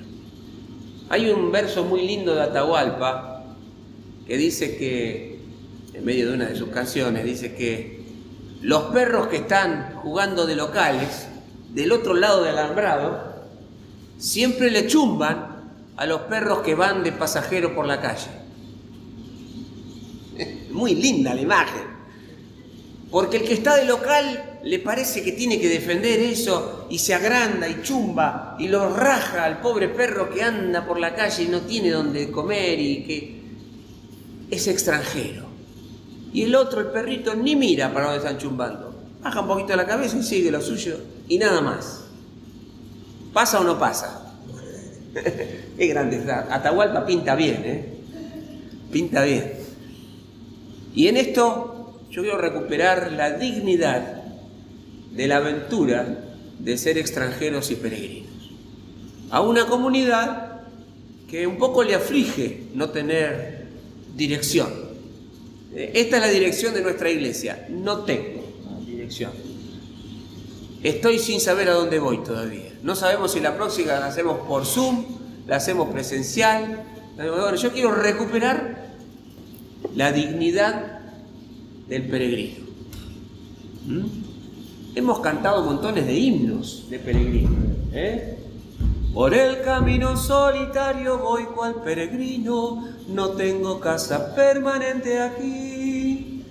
Hay 1.09 1.27
un 1.31 1.51
verso 1.51 1.83
muy 1.83 2.05
lindo 2.05 2.35
de 2.35 2.43
Atahualpa 2.43 3.43
que 4.27 4.37
dice 4.37 4.77
que, 4.77 5.39
en 5.93 6.05
medio 6.05 6.29
de 6.29 6.35
una 6.35 6.45
de 6.45 6.55
sus 6.55 6.69
canciones, 6.69 7.25
dice 7.25 7.55
que 7.55 8.03
los 8.61 8.83
perros 8.91 9.25
que 9.27 9.37
están 9.37 9.95
jugando 10.03 10.45
de 10.45 10.55
locales, 10.55 11.27
del 11.69 11.91
otro 11.93 12.13
lado 12.13 12.43
del 12.43 12.55
alambrado, 12.55 13.47
siempre 14.19 14.69
le 14.69 14.85
chumban 14.85 15.71
a 15.97 16.05
los 16.05 16.21
perros 16.21 16.59
que 16.59 16.75
van 16.75 17.03
de 17.03 17.11
pasajero 17.11 17.73
por 17.73 17.87
la 17.87 17.99
calle. 17.99 18.29
Muy 20.71 20.93
linda 20.93 21.33
la 21.33 21.41
imagen. 21.41 21.98
Porque 23.11 23.37
el 23.37 23.43
que 23.43 23.53
está 23.53 23.75
de 23.75 23.85
local 23.85 24.59
le 24.63 24.79
parece 24.79 25.23
que 25.23 25.31
tiene 25.31 25.59
que 25.59 25.67
defender 25.67 26.19
eso 26.19 26.85
y 26.89 26.99
se 26.99 27.15
agranda 27.15 27.67
y 27.67 27.81
chumba 27.81 28.55
y 28.59 28.67
lo 28.67 28.95
raja 28.95 29.45
al 29.45 29.61
pobre 29.61 29.89
perro 29.89 30.29
que 30.29 30.43
anda 30.43 30.85
por 30.85 30.99
la 30.99 31.15
calle 31.15 31.43
y 31.43 31.47
no 31.47 31.61
tiene 31.61 31.89
donde 31.89 32.29
comer 32.29 32.79
y 32.79 33.03
que 33.03 33.41
es 34.51 34.67
extranjero. 34.67 35.47
Y 36.33 36.43
el 36.43 36.55
otro, 36.55 36.81
el 36.81 36.87
perrito, 36.87 37.33
ni 37.33 37.55
mira 37.55 37.91
para 37.91 38.05
donde 38.05 38.19
están 38.19 38.37
chumbando. 38.37 38.93
Baja 39.21 39.41
un 39.41 39.47
poquito 39.47 39.75
la 39.75 39.87
cabeza 39.87 40.17
y 40.17 40.23
sigue 40.23 40.51
lo 40.51 40.61
suyo 40.61 40.97
y 41.27 41.39
nada 41.39 41.61
más. 41.61 42.05
¿Pasa 43.33 43.59
o 43.59 43.63
no 43.63 43.79
pasa? 43.79 44.33
es 45.77 45.89
grande. 45.89 46.31
Atahualpa 46.31 47.05
pinta 47.05 47.35
bien, 47.35 47.61
¿eh? 47.65 47.85
Pinta 48.91 49.23
bien. 49.23 49.53
Y 50.93 51.07
en 51.07 51.17
esto 51.17 51.78
yo 52.09 52.21
quiero 52.23 52.37
recuperar 52.37 53.11
la 53.11 53.31
dignidad 53.31 54.23
de 55.11 55.27
la 55.27 55.37
aventura 55.37 56.25
de 56.59 56.77
ser 56.77 56.97
extranjeros 56.97 57.71
y 57.71 57.75
peregrinos. 57.75 58.29
A 59.29 59.41
una 59.41 59.67
comunidad 59.67 60.61
que 61.29 61.45
un 61.45 61.57
poco 61.57 61.83
le 61.83 61.95
aflige 61.95 62.63
no 62.73 62.89
tener 62.89 63.67
dirección. 64.15 64.69
Esta 65.75 66.17
es 66.17 66.21
la 66.21 66.29
dirección 66.29 66.73
de 66.73 66.81
nuestra 66.81 67.11
iglesia. 67.11 67.67
No 67.69 67.99
tengo 67.99 68.43
dirección. 68.85 69.31
Estoy 70.81 71.19
sin 71.19 71.39
saber 71.39 71.69
a 71.69 71.73
dónde 71.73 71.99
voy 71.99 72.19
todavía. 72.23 72.73
No 72.81 72.95
sabemos 72.95 73.33
si 73.33 73.39
la 73.39 73.55
próxima 73.55 73.91
la 73.93 74.07
hacemos 74.07 74.39
por 74.47 74.65
Zoom, 74.65 75.05
la 75.45 75.57
hacemos 75.57 75.89
presencial. 75.89 76.83
Yo 77.61 77.71
quiero 77.71 77.91
recuperar 77.91 78.89
la 79.95 80.11
dignidad 80.11 80.98
del 81.89 82.07
peregrino. 82.07 82.67
¿Mm? 83.87 84.05
Hemos 84.95 85.19
cantado 85.19 85.63
montones 85.63 86.05
de 86.05 86.13
himnos 86.13 86.89
de 86.89 86.99
peregrinos. 86.99 87.53
¿eh? 87.91 88.37
Por 89.13 89.33
el 89.33 89.61
camino 89.61 90.15
solitario 90.15 91.17
voy 91.17 91.45
cual 91.45 91.81
peregrino, 91.83 92.87
no 93.07 93.29
tengo 93.29 93.79
casa 93.79 94.35
permanente 94.35 95.19
aquí. 95.19 96.43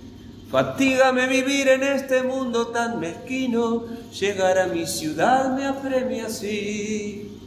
Fatígame 0.51 1.27
vivir 1.27 1.67
en 1.69 1.83
este 1.83 2.23
mundo 2.23 2.67
tan 2.67 2.99
mezquino, 2.99 3.85
llegar 4.19 4.57
a 4.57 4.67
mi 4.67 4.85
ciudad 4.87 5.55
me 5.55 5.65
apremia 5.65 6.25
así. 6.25 7.37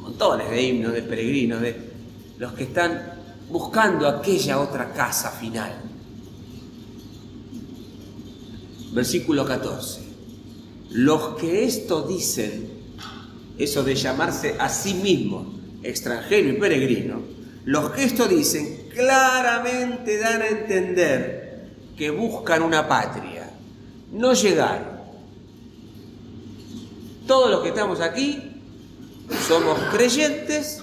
Montones 0.00 0.50
de 0.50 0.62
himnos 0.62 0.92
de 0.92 1.02
peregrinos, 1.02 1.60
de 1.60 1.92
los 2.38 2.52
que 2.54 2.64
están 2.64 3.00
buscando 3.50 4.08
aquella 4.08 4.60
otra 4.60 4.92
casa 4.92 5.30
final. 5.30 5.91
Versículo 8.92 9.44
14. 9.44 10.00
Los 10.90 11.36
que 11.36 11.64
esto 11.64 12.02
dicen 12.02 12.68
eso 13.58 13.82
de 13.82 13.94
llamarse 13.94 14.56
a 14.58 14.68
sí 14.68 14.94
mismo 14.94 15.54
extranjero 15.82 16.50
y 16.50 16.52
peregrino, 16.54 17.20
los 17.64 17.90
que 17.90 18.04
esto 18.04 18.28
dicen 18.28 18.88
claramente 18.94 20.18
dan 20.18 20.42
a 20.42 20.48
entender 20.48 21.70
que 21.96 22.10
buscan 22.10 22.62
una 22.62 22.88
patria, 22.88 23.50
no 24.12 24.34
llegar. 24.34 25.02
Todos 27.26 27.50
los 27.50 27.62
que 27.62 27.68
estamos 27.68 28.00
aquí 28.00 28.52
somos 29.48 29.78
creyentes 29.92 30.82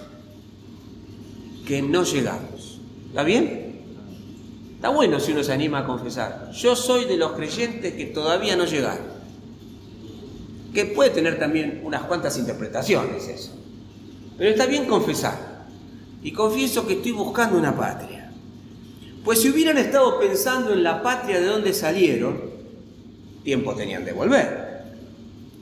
que 1.67 1.81
no 1.81 2.03
llegamos. 2.03 2.79
¿Está 3.09 3.23
bien? 3.23 3.58
Está 4.79 4.89
bueno 4.89 5.19
si 5.19 5.33
uno 5.33 5.43
se 5.43 5.51
anima 5.51 5.79
a 5.79 5.85
confesar. 5.85 6.51
Yo 6.53 6.75
soy 6.75 7.03
de 7.03 7.17
los 7.17 7.33
creyentes 7.33 7.93
que 7.93 8.05
todavía 8.05 8.55
no 8.55 8.63
llegaron 8.63 9.19
que 10.73 10.85
puede 10.85 11.09
tener 11.09 11.39
también 11.39 11.81
unas 11.83 12.03
cuantas 12.03 12.37
interpretaciones 12.37 13.27
eso. 13.27 13.51
Pero 14.37 14.51
está 14.51 14.65
bien 14.65 14.85
confesar. 14.85 15.65
Y 16.21 16.31
confieso 16.31 16.85
que 16.85 16.93
estoy 16.93 17.11
buscando 17.11 17.57
una 17.57 17.75
patria. 17.75 18.31
Pues 19.23 19.41
si 19.41 19.49
hubieran 19.49 19.77
estado 19.77 20.19
pensando 20.19 20.73
en 20.73 20.83
la 20.83 21.01
patria 21.01 21.39
de 21.39 21.45
donde 21.47 21.73
salieron, 21.73 22.41
tiempo 23.43 23.73
tenían 23.73 24.05
de 24.05 24.13
volver. 24.13 24.69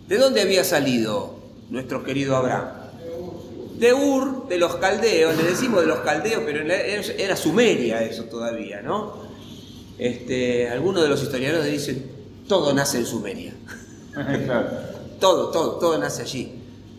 ¿De 0.08 0.18
dónde 0.18 0.42
había 0.42 0.64
salido 0.64 1.40
nuestro 1.70 2.04
querido 2.04 2.36
Abraham? 2.36 2.68
De 3.78 3.94
Ur, 3.94 4.48
de 4.48 4.58
los 4.58 4.76
caldeos, 4.76 5.38
le 5.38 5.44
decimos 5.44 5.82
de 5.82 5.88
los 5.88 6.00
caldeos, 6.00 6.42
pero 6.46 6.62
era 6.72 7.36
Sumeria 7.36 8.02
eso 8.04 8.24
todavía, 8.24 8.82
¿no? 8.82 9.28
Este, 9.98 10.70
algunos 10.70 11.04
de 11.04 11.10
los 11.10 11.22
historiadores 11.22 11.72
dicen, 11.72 12.06
todo 12.48 12.74
nace 12.74 13.00
en 13.00 13.06
Sumeria. 13.06 13.54
Todo, 15.20 15.50
todo, 15.50 15.80
todo 15.80 15.98
nace 15.98 16.22
allí. 16.22 16.52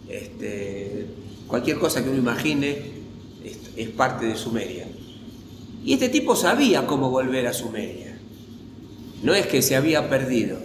Este, 0.08 1.06
cualquier 1.46 1.78
cosa 1.78 2.02
que 2.02 2.10
uno 2.10 2.18
imagine 2.18 2.76
es, 3.76 3.88
parte 3.90 4.26
de 4.26 4.36
Sumeria. 4.36 4.88
Y 5.84 5.92
este 5.92 6.08
tipo 6.08 6.34
sabía 6.34 6.84
cómo 6.84 7.10
volver 7.10 7.46
a 7.46 7.52
Sumeria. 7.52 8.18
No 9.22 9.34
es 9.34 9.46
que 9.46 9.62
se 9.62 9.76
había 9.76 10.08
perdido. 10.08 10.58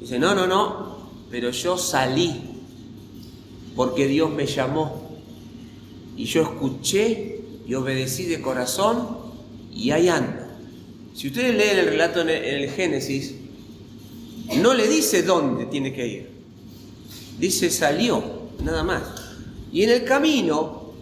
Dice, 0.00 0.18
no, 0.18 0.34
no, 0.34 0.46
no, 0.46 1.10
pero 1.30 1.50
yo 1.50 1.76
salí 1.76 2.62
porque 3.74 4.06
Dios 4.06 4.30
me 4.30 4.46
llamó. 4.46 5.05
Y 6.16 6.24
yo 6.24 6.42
escuché 6.42 7.40
y 7.66 7.74
obedecí 7.74 8.24
de 8.24 8.40
corazón 8.40 9.08
y 9.74 9.90
ahí 9.90 10.08
ando. 10.08 10.46
Si 11.14 11.28
ustedes 11.28 11.54
leen 11.54 11.78
el 11.78 11.86
relato 11.86 12.20
en 12.20 12.28
el 12.30 12.70
Génesis, 12.70 13.34
no 14.56 14.74
le 14.74 14.86
dice 14.86 15.22
dónde 15.22 15.66
tiene 15.66 15.92
que 15.92 16.06
ir. 16.06 16.30
Dice 17.38 17.70
salió, 17.70 18.22
nada 18.62 18.82
más. 18.82 19.02
Y 19.72 19.82
en 19.82 19.90
el 19.90 20.04
camino 20.04 20.92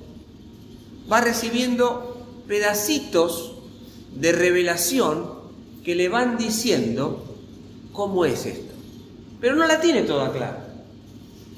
va 1.10 1.20
recibiendo 1.20 2.26
pedacitos 2.48 3.52
de 4.14 4.32
revelación 4.32 5.26
que 5.84 5.94
le 5.94 6.08
van 6.08 6.38
diciendo 6.38 7.24
cómo 7.92 8.24
es 8.24 8.46
esto. 8.46 8.72
Pero 9.40 9.56
no 9.56 9.66
la 9.66 9.80
tiene 9.80 10.02
toda 10.02 10.32
clara. 10.32 10.63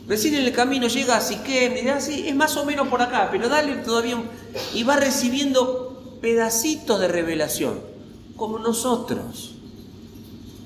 Recién 0.08 0.34
en 0.34 0.44
el 0.44 0.52
camino 0.52 0.86
llega 0.86 1.16
a 1.16 1.20
Siquem 1.20 1.76
y 1.84 1.88
ah, 1.88 1.98
es 1.98 2.34
más 2.34 2.56
o 2.56 2.64
menos 2.64 2.86
por 2.88 3.02
acá, 3.02 3.28
pero 3.30 3.48
dale 3.48 3.74
todavía... 3.76 4.22
Y 4.72 4.84
va 4.84 4.96
recibiendo 4.96 6.18
pedacitos 6.20 7.00
de 7.00 7.08
revelación, 7.08 7.80
como 8.36 8.58
nosotros. 8.58 9.54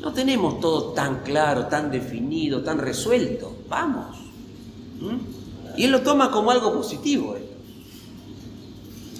No 0.00 0.12
tenemos 0.12 0.60
todo 0.60 0.92
tan 0.92 1.22
claro, 1.22 1.66
tan 1.66 1.90
definido, 1.90 2.62
tan 2.62 2.78
resuelto. 2.78 3.54
Vamos. 3.68 4.18
¿Mm? 5.00 5.78
Y 5.78 5.84
él 5.84 5.90
lo 5.90 6.02
toma 6.02 6.30
como 6.30 6.50
algo 6.50 6.72
positivo. 6.72 7.36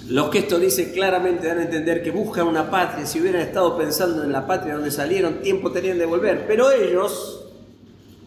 Los 0.07 0.29
que 0.29 0.39
esto 0.39 0.59
dice 0.59 0.91
claramente 0.91 1.47
dan 1.47 1.59
a 1.59 1.63
entender 1.63 2.03
que 2.03 2.11
buscan 2.11 2.47
una 2.47 2.69
patria. 2.69 3.05
Si 3.05 3.19
hubieran 3.19 3.41
estado 3.41 3.77
pensando 3.77 4.23
en 4.23 4.31
la 4.31 4.45
patria 4.45 4.73
donde 4.73 4.91
salieron, 4.91 5.41
tiempo 5.41 5.71
tenían 5.71 5.97
de 5.97 6.05
volver. 6.05 6.45
Pero 6.47 6.71
ellos 6.71 7.40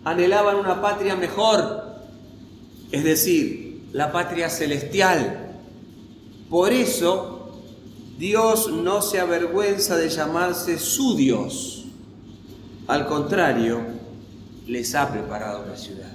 anhelaban 0.04 0.56
una 0.56 0.80
patria 0.80 1.16
mejor. 1.16 1.96
Es 2.92 3.02
decir, 3.04 3.88
la 3.92 4.12
patria 4.12 4.48
celestial, 4.50 5.40
Por 6.50 6.72
eso 6.72 7.62
Dios 8.18 8.70
no 8.70 9.02
se 9.02 9.18
avergüenza 9.18 9.96
de 9.96 10.08
llamarse 10.08 10.78
su 10.78 11.16
Dios. 11.16 11.86
Al 12.86 13.06
contrario, 13.06 13.80
les 14.68 14.94
ha 14.94 15.10
preparado 15.10 15.66
la 15.66 15.76
ciudad. 15.76 16.12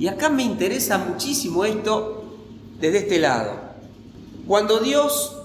Y 0.00 0.08
acá 0.08 0.28
me 0.28 0.42
interesa 0.42 0.98
muchísimo 0.98 1.64
esto 1.64 2.36
desde 2.80 2.98
este 2.98 3.18
lado. 3.20 3.60
Cuando 4.46 4.80
Dios, 4.80 5.36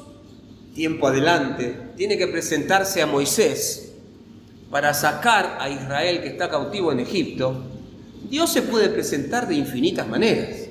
tiempo 0.73 1.07
adelante, 1.07 1.91
tiene 1.97 2.17
que 2.17 2.27
presentarse 2.27 3.01
a 3.01 3.05
Moisés 3.05 3.92
para 4.73 4.91
sacar 4.95 5.59
a 5.61 5.69
Israel 5.69 6.23
que 6.23 6.29
está 6.29 6.49
cautivo 6.49 6.91
en 6.91 6.99
Egipto, 6.99 7.61
Dios 8.27 8.51
se 8.51 8.63
puede 8.63 8.89
presentar 8.89 9.47
de 9.47 9.53
infinitas 9.53 10.07
maneras. 10.07 10.61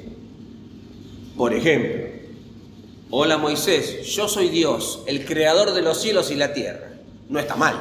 Por 1.36 1.54
ejemplo, 1.54 2.08
hola 3.10 3.38
Moisés, 3.38 4.04
yo 4.06 4.26
soy 4.26 4.48
Dios, 4.48 5.04
el 5.06 5.24
creador 5.24 5.72
de 5.72 5.82
los 5.82 6.00
cielos 6.00 6.32
y 6.32 6.34
la 6.34 6.52
tierra. 6.52 6.94
No 7.28 7.38
está 7.38 7.54
mal. 7.54 7.76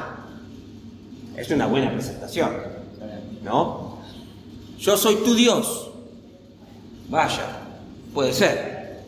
Es 1.36 1.50
una 1.50 1.66
buena 1.66 1.92
presentación. 1.92 2.52
¿No? 3.42 3.98
Yo 4.78 4.96
soy 4.96 5.16
tu 5.24 5.34
Dios. 5.34 5.90
Vaya, 7.08 7.64
puede 8.14 8.32
ser. 8.32 9.00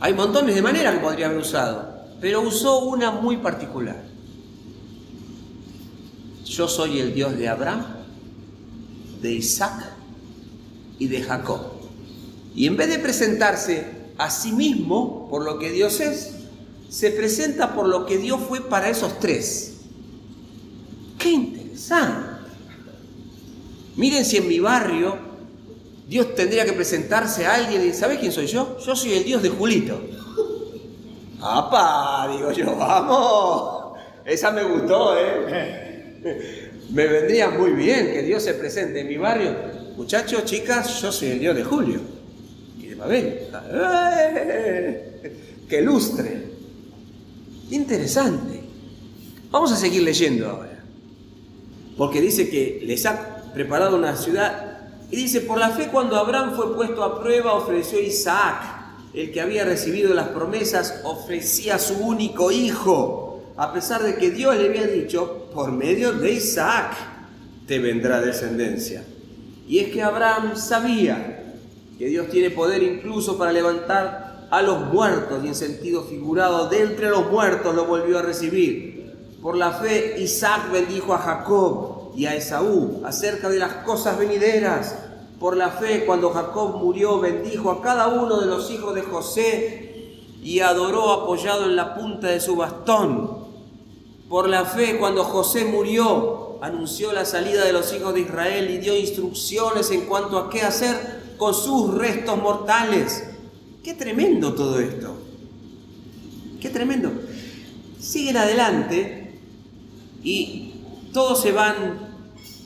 Hay 0.00 0.14
montones 0.14 0.54
de 0.54 0.62
maneras 0.62 0.94
que 0.94 1.00
podría 1.00 1.26
haber 1.26 1.40
usado, 1.40 2.06
pero 2.22 2.40
usó 2.40 2.86
una 2.86 3.10
muy 3.10 3.36
particular. 3.36 4.07
Yo 6.48 6.66
soy 6.66 6.98
el 6.98 7.14
Dios 7.14 7.36
de 7.36 7.46
Abraham, 7.48 7.84
de 9.20 9.32
Isaac 9.32 9.92
y 10.98 11.06
de 11.06 11.22
Jacob. 11.22 11.60
Y 12.54 12.66
en 12.66 12.76
vez 12.76 12.88
de 12.88 12.98
presentarse 12.98 13.86
a 14.16 14.30
sí 14.30 14.52
mismo 14.52 15.28
por 15.28 15.44
lo 15.44 15.58
que 15.58 15.70
Dios 15.70 16.00
es, 16.00 16.32
se 16.88 17.10
presenta 17.10 17.74
por 17.74 17.86
lo 17.86 18.06
que 18.06 18.16
Dios 18.16 18.40
fue 18.48 18.62
para 18.62 18.88
esos 18.88 19.20
tres. 19.20 19.80
¡Qué 21.18 21.32
interesante! 21.32 22.38
Miren 23.96 24.24
si 24.24 24.38
en 24.38 24.48
mi 24.48 24.58
barrio 24.58 25.18
Dios 26.08 26.34
tendría 26.34 26.64
que 26.64 26.72
presentarse 26.72 27.46
a 27.46 27.56
alguien 27.56 27.86
y 27.86 27.92
¿sabes 27.92 28.18
quién 28.18 28.32
soy 28.32 28.46
yo? 28.46 28.78
Yo 28.78 28.96
soy 28.96 29.12
el 29.12 29.24
Dios 29.24 29.42
de 29.42 29.50
Julito. 29.50 30.00
¡Apa! 31.42 32.26
Digo 32.32 32.52
yo, 32.52 32.74
vamos. 32.74 33.98
Esa 34.24 34.50
me 34.50 34.64
gustó, 34.64 35.16
¿eh? 35.18 35.87
Me 36.90 37.06
vendría 37.06 37.50
muy 37.50 37.72
bien 37.72 38.12
que 38.12 38.22
Dios 38.22 38.42
se 38.42 38.54
presente 38.54 39.00
en 39.00 39.08
mi 39.08 39.16
barrio. 39.16 39.54
Muchachos, 39.96 40.44
chicas, 40.44 41.00
yo 41.00 41.12
soy 41.12 41.28
el 41.32 41.40
Dios 41.40 41.56
de 41.56 41.64
Julio. 41.64 42.00
Y 42.80 42.86
de. 42.86 43.48
¡Eh! 43.72 45.32
¡Qué 45.68 45.82
lustre! 45.82 46.44
Interesante. 47.70 48.60
Vamos 49.50 49.72
a 49.72 49.76
seguir 49.76 50.02
leyendo 50.02 50.48
ahora. 50.48 50.82
Porque 51.96 52.20
dice 52.20 52.48
que 52.48 52.80
les 52.84 53.04
ha 53.06 53.42
preparado 53.52 53.96
una 53.96 54.16
ciudad 54.16 54.68
y 55.10 55.16
dice, 55.16 55.40
por 55.40 55.58
la 55.58 55.70
fe 55.70 55.88
cuando 55.88 56.16
Abraham 56.16 56.54
fue 56.54 56.74
puesto 56.74 57.02
a 57.02 57.20
prueba, 57.20 57.54
ofreció 57.54 57.98
Isaac, 58.00 58.62
el 59.14 59.32
que 59.32 59.40
había 59.40 59.64
recibido 59.64 60.12
las 60.12 60.28
promesas, 60.28 61.00
ofrecía 61.04 61.76
a 61.76 61.78
su 61.78 61.94
único 61.94 62.52
hijo, 62.52 63.42
a 63.56 63.72
pesar 63.72 64.02
de 64.02 64.16
que 64.16 64.30
Dios 64.30 64.56
le 64.56 64.66
había 64.66 64.86
dicho, 64.86 65.37
por 65.54 65.72
medio 65.72 66.12
de 66.12 66.32
Isaac 66.32 66.94
te 67.66 67.78
vendrá 67.78 68.20
descendencia. 68.20 69.04
Y 69.66 69.78
es 69.80 69.92
que 69.92 70.02
Abraham 70.02 70.56
sabía 70.56 71.54
que 71.98 72.06
Dios 72.06 72.28
tiene 72.30 72.50
poder 72.50 72.82
incluso 72.82 73.36
para 73.36 73.52
levantar 73.52 74.48
a 74.50 74.62
los 74.62 74.92
muertos 74.92 75.44
y 75.44 75.48
en 75.48 75.54
sentido 75.54 76.04
figurado, 76.04 76.68
de 76.68 76.82
entre 76.82 77.10
los 77.10 77.30
muertos 77.30 77.74
lo 77.74 77.84
volvió 77.84 78.18
a 78.18 78.22
recibir. 78.22 79.14
Por 79.42 79.56
la 79.56 79.72
fe 79.72 80.16
Isaac 80.18 80.72
bendijo 80.72 81.12
a 81.14 81.18
Jacob 81.18 82.12
y 82.16 82.26
a 82.26 82.34
Esaú 82.34 83.02
acerca 83.04 83.48
de 83.48 83.58
las 83.58 83.74
cosas 83.84 84.18
venideras. 84.18 84.96
Por 85.38 85.56
la 85.56 85.70
fe, 85.70 86.04
cuando 86.04 86.30
Jacob 86.30 86.78
murió, 86.78 87.20
bendijo 87.20 87.70
a 87.70 87.80
cada 87.80 88.08
uno 88.08 88.40
de 88.40 88.46
los 88.46 88.70
hijos 88.72 88.94
de 88.94 89.02
José 89.02 90.16
y 90.42 90.60
adoró 90.60 91.12
apoyado 91.12 91.66
en 91.66 91.76
la 91.76 91.94
punta 91.94 92.28
de 92.28 92.40
su 92.40 92.56
bastón. 92.56 93.37
Por 94.28 94.48
la 94.48 94.64
fe, 94.64 94.98
cuando 94.98 95.24
José 95.24 95.64
murió, 95.64 96.58
anunció 96.60 97.12
la 97.12 97.24
salida 97.24 97.64
de 97.64 97.72
los 97.72 97.92
hijos 97.94 98.12
de 98.14 98.20
Israel 98.20 98.68
y 98.70 98.78
dio 98.78 98.96
instrucciones 98.96 99.90
en 99.90 100.02
cuanto 100.02 100.38
a 100.38 100.50
qué 100.50 100.62
hacer 100.62 101.36
con 101.38 101.54
sus 101.54 101.94
restos 101.94 102.36
mortales. 102.36 103.24
Qué 103.82 103.94
tremendo 103.94 104.52
todo 104.54 104.78
esto. 104.80 105.14
Qué 106.60 106.68
tremendo. 106.68 107.10
Siguen 108.00 108.36
adelante 108.36 109.38
y 110.22 110.74
todos 111.12 111.40
se 111.40 111.52
van 111.52 112.08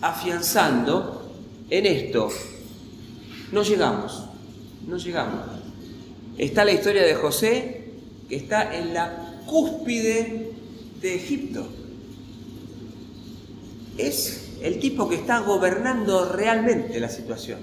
afianzando 0.01 1.31
en 1.70 1.87
esto. 1.87 2.29
No 3.53 3.62
llegamos, 3.62 4.25
no 4.87 4.96
llegamos. 4.96 5.42
Está 6.38 6.64
la 6.64 6.72
historia 6.72 7.03
de 7.03 7.14
José, 7.14 7.92
que 8.29 8.37
está 8.37 8.75
en 8.77 8.94
la 8.94 9.42
cúspide 9.46 10.42
de 11.03 11.17
Egipto. 11.17 11.67
Es 13.99 14.53
el 14.62 14.79
tipo 14.79 15.09
que 15.09 15.17
está 15.17 15.41
gobernando 15.41 16.33
realmente 16.33 16.99
la 17.01 17.09
situación. 17.09 17.59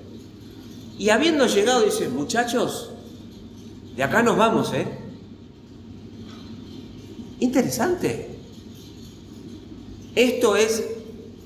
Y 0.97 1.09
habiendo 1.09 1.47
llegado, 1.47 1.83
dice, 1.83 2.09
muchachos, 2.09 2.91
de 3.95 4.03
acá 4.03 4.21
nos 4.21 4.37
vamos, 4.37 4.73
¿eh? 4.73 4.85
Interesante. 7.39 8.29
Esto 10.13 10.57
es 10.57 10.83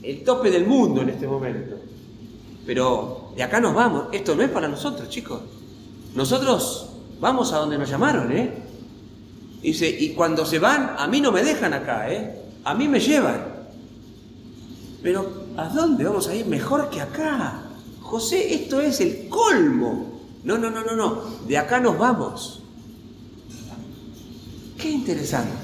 el 0.01 0.23
tope 0.23 0.49
del 0.49 0.65
mundo 0.65 1.01
en 1.01 1.10
este 1.10 1.27
momento. 1.27 1.75
Pero 2.65 3.32
de 3.36 3.43
acá 3.43 3.60
nos 3.60 3.75
vamos. 3.75 4.08
Esto 4.12 4.36
no 4.36 4.41
es 4.41 4.49
para 4.49 4.67
nosotros, 4.67 5.08
chicos. 5.10 5.41
Nosotros 6.15 6.89
vamos 7.19 7.53
a 7.53 7.58
donde 7.58 7.77
nos 7.77 7.89
llamaron, 7.89 8.32
¿eh? 8.32 8.62
Dice, 9.63 9.89
y 9.89 10.10
cuando 10.10 10.45
se 10.45 10.60
van, 10.60 10.95
a 10.97 11.08
mí 11.08 11.21
no 11.21 11.32
me 11.32 11.41
dejan 11.41 11.73
acá, 11.73 12.12
¿eh? 12.12 12.36
A 12.65 12.76
mí 12.76 12.89
me 12.89 12.99
llevan. 12.99 13.41
Pero, 15.02 15.45
¿a 15.56 15.69
dónde 15.69 16.04
vamos 16.04 16.28
a 16.28 16.36
ir 16.36 16.45
mejor 16.47 16.89
que 16.89 16.99
acá? 16.99 17.62
José, 18.02 18.54
esto 18.54 18.82
es 18.82 18.99
el 18.99 19.30
colmo. 19.30 20.19
No, 20.43 20.58
no, 20.58 20.69
no, 20.69 20.84
no, 20.84 20.95
no. 20.97 21.21
De 21.47 21.58
acá 21.58 21.80
nos 21.80 21.97
vamos. 21.97 22.62
Qué 24.78 24.89
interesante. 24.89 25.56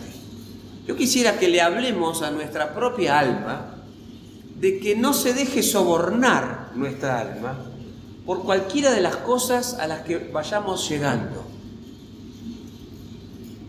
Yo 0.88 0.96
quisiera 0.96 1.38
que 1.38 1.50
le 1.50 1.62
hablemos 1.62 2.22
a 2.22 2.32
nuestra 2.32 2.74
propia 2.74 3.20
alma 3.20 3.76
de 4.56 4.80
que 4.80 4.96
no 4.96 5.14
se 5.14 5.34
deje 5.34 5.62
sobornar 5.62 6.72
nuestra 6.76 7.20
alma 7.20 7.66
por 8.26 8.44
cualquiera 8.44 8.92
de 8.92 9.02
las 9.02 9.18
cosas 9.18 9.74
a 9.74 9.88
las 9.88 10.02
que 10.02 10.18
vayamos 10.18 10.88
llegando. 10.88 11.49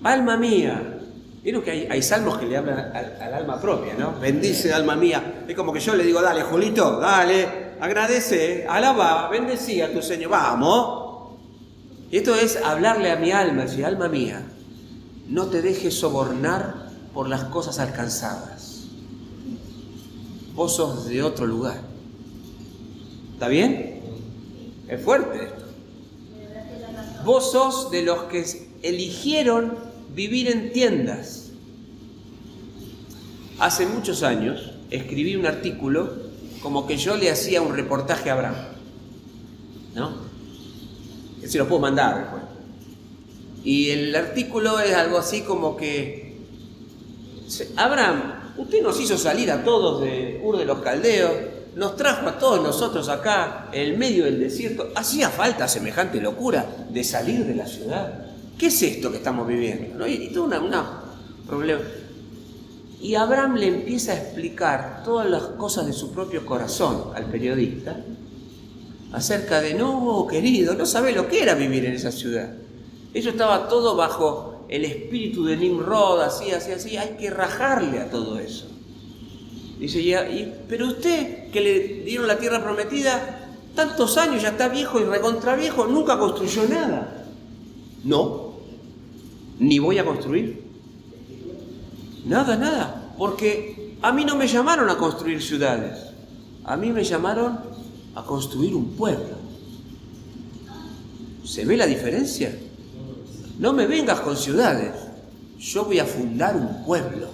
Alma 0.02 0.36
mía, 0.36 0.98
vieron 1.42 1.62
que 1.62 1.88
hay, 1.90 2.02
salmos 2.02 2.38
que 2.38 2.46
le 2.46 2.56
hablan 2.56 2.92
al, 2.94 3.34
alma 3.34 3.60
propia, 3.60 3.94
¿no? 3.94 4.18
Bendice 4.18 4.72
alma 4.72 4.96
mía. 4.96 5.44
Es 5.46 5.54
como 5.54 5.72
que 5.72 5.80
yo 5.80 5.94
le 5.94 6.04
digo, 6.04 6.22
dale, 6.22 6.42
Julito, 6.42 6.98
dale, 6.98 7.76
agradece, 7.80 8.66
alaba, 8.68 9.28
bendecí 9.28 9.80
a 9.80 9.92
tu 9.92 10.02
Señor, 10.02 10.30
vamos. 10.30 11.28
Y 12.10 12.18
esto 12.18 12.34
es 12.34 12.56
hablarle 12.56 13.10
a 13.10 13.16
mi 13.16 13.30
alma, 13.30 13.62
decir, 13.62 13.84
alma 13.84 14.08
mía, 14.08 14.42
no 15.28 15.46
te 15.46 15.62
dejes 15.62 15.94
sobornar 15.94 16.90
por 17.12 17.28
las 17.28 17.44
cosas 17.44 17.78
alcanzadas 17.78 18.60
vos 20.60 20.76
sos 20.76 21.06
de 21.06 21.22
otro 21.22 21.46
lugar. 21.46 21.80
¿Está 23.32 23.48
bien? 23.48 24.02
Es 24.88 25.02
fuerte 25.02 25.44
esto. 25.44 25.64
Vos 27.24 27.52
sos 27.52 27.90
de 27.90 28.02
los 28.02 28.24
que 28.24 28.44
eligieron 28.82 29.78
vivir 30.14 30.48
en 30.48 30.72
tiendas. 30.72 31.50
Hace 33.58 33.86
muchos 33.86 34.22
años 34.22 34.72
escribí 34.90 35.36
un 35.36 35.46
artículo 35.46 36.30
como 36.62 36.86
que 36.86 36.96
yo 36.96 37.16
le 37.16 37.30
hacía 37.30 37.62
un 37.62 37.74
reportaje 37.74 38.30
a 38.30 38.34
Abraham. 38.34 38.56
¿No? 39.94 40.14
Se 41.46 41.58
lo 41.58 41.68
puedo 41.68 41.80
mandar 41.80 42.20
después. 42.20 42.42
Y 43.64 43.90
el 43.90 44.14
artículo 44.14 44.80
es 44.80 44.94
algo 44.94 45.18
así 45.18 45.42
como 45.42 45.76
que 45.76 46.36
Abraham 47.76 48.40
Usted 48.60 48.82
nos 48.82 49.00
hizo 49.00 49.16
salir 49.16 49.50
a 49.50 49.64
todos 49.64 50.02
de 50.02 50.38
Ur 50.44 50.58
de 50.58 50.66
los 50.66 50.80
Caldeos, 50.80 51.32
nos 51.76 51.96
trajo 51.96 52.28
a 52.28 52.38
todos 52.38 52.62
nosotros 52.62 53.08
acá, 53.08 53.68
en 53.72 53.80
el 53.80 53.96
medio 53.96 54.26
del 54.26 54.38
desierto. 54.38 54.90
¿Hacía 54.94 55.30
falta 55.30 55.66
semejante 55.66 56.20
locura 56.20 56.66
de 56.90 57.02
salir 57.02 57.46
de 57.46 57.54
la 57.54 57.66
ciudad? 57.66 58.26
¿Qué 58.60 58.66
es 58.66 58.82
esto 58.82 59.10
que 59.10 59.16
estamos 59.16 59.48
viviendo? 59.48 60.06
Y, 60.06 60.28
todo 60.34 60.44
un 60.44 60.50
problema. 61.46 61.80
Y 63.00 63.14
Abraham 63.14 63.54
le 63.54 63.68
empieza 63.68 64.12
a 64.12 64.16
explicar 64.16 65.02
todas 65.02 65.30
las 65.30 65.42
cosas 65.56 65.86
de 65.86 65.94
su 65.94 66.12
propio 66.12 66.44
corazón 66.44 67.04
al 67.14 67.24
periodista 67.24 67.96
acerca 69.14 69.62
de, 69.62 69.72
no, 69.72 70.26
querido, 70.28 70.74
no 70.74 70.84
sabe 70.84 71.12
lo 71.12 71.26
que 71.26 71.42
era 71.42 71.54
vivir 71.54 71.86
en 71.86 71.94
esa 71.94 72.12
ciudad. 72.12 72.52
Eso 73.14 73.30
estaba 73.30 73.66
todo 73.66 73.96
bajo 73.96 74.66
el 74.68 74.84
espíritu 74.84 75.46
de 75.46 75.56
Nimrod, 75.56 76.20
así, 76.20 76.50
así, 76.50 76.72
así, 76.72 76.98
hay 76.98 77.16
que 77.18 77.30
rajarle 77.30 77.98
a 78.00 78.10
todo 78.10 78.38
eso. 78.38 78.66
Dice, 79.78 80.04
ya, 80.04 80.28
pero 80.68 80.88
usted 80.88 81.50
que 81.50 81.62
le 81.62 81.80
dieron 82.04 82.28
la 82.28 82.36
tierra 82.36 82.62
prometida, 82.62 83.40
tantos 83.74 84.18
años, 84.18 84.42
ya 84.42 84.50
está 84.50 84.68
viejo 84.68 85.00
y 85.00 85.04
recontra 85.04 85.56
viejo, 85.56 85.86
nunca 85.86 86.18
construyó 86.18 86.68
nada. 86.68 87.16
No, 88.04 88.39
ni 89.60 89.78
voy 89.78 89.98
a 89.98 90.04
construir. 90.04 90.64
Nada, 92.24 92.56
nada, 92.56 93.14
porque 93.16 93.96
a 94.02 94.12
mí 94.12 94.24
no 94.24 94.34
me 94.34 94.48
llamaron 94.48 94.88
a 94.90 94.96
construir 94.96 95.40
ciudades, 95.40 95.98
a 96.64 96.76
mí 96.76 96.90
me 96.90 97.04
llamaron 97.04 97.60
a 98.14 98.24
construir 98.24 98.74
un 98.74 98.96
pueblo. 98.96 99.38
¿Se 101.44 101.64
ve 101.64 101.76
la 101.76 101.86
diferencia? 101.86 102.56
No 103.58 103.72
me 103.72 103.86
vengas 103.86 104.20
con 104.20 104.36
ciudades, 104.36 104.92
yo 105.58 105.84
voy 105.84 105.98
a 105.98 106.06
fundar 106.06 106.56
un 106.56 106.84
pueblo 106.84 107.28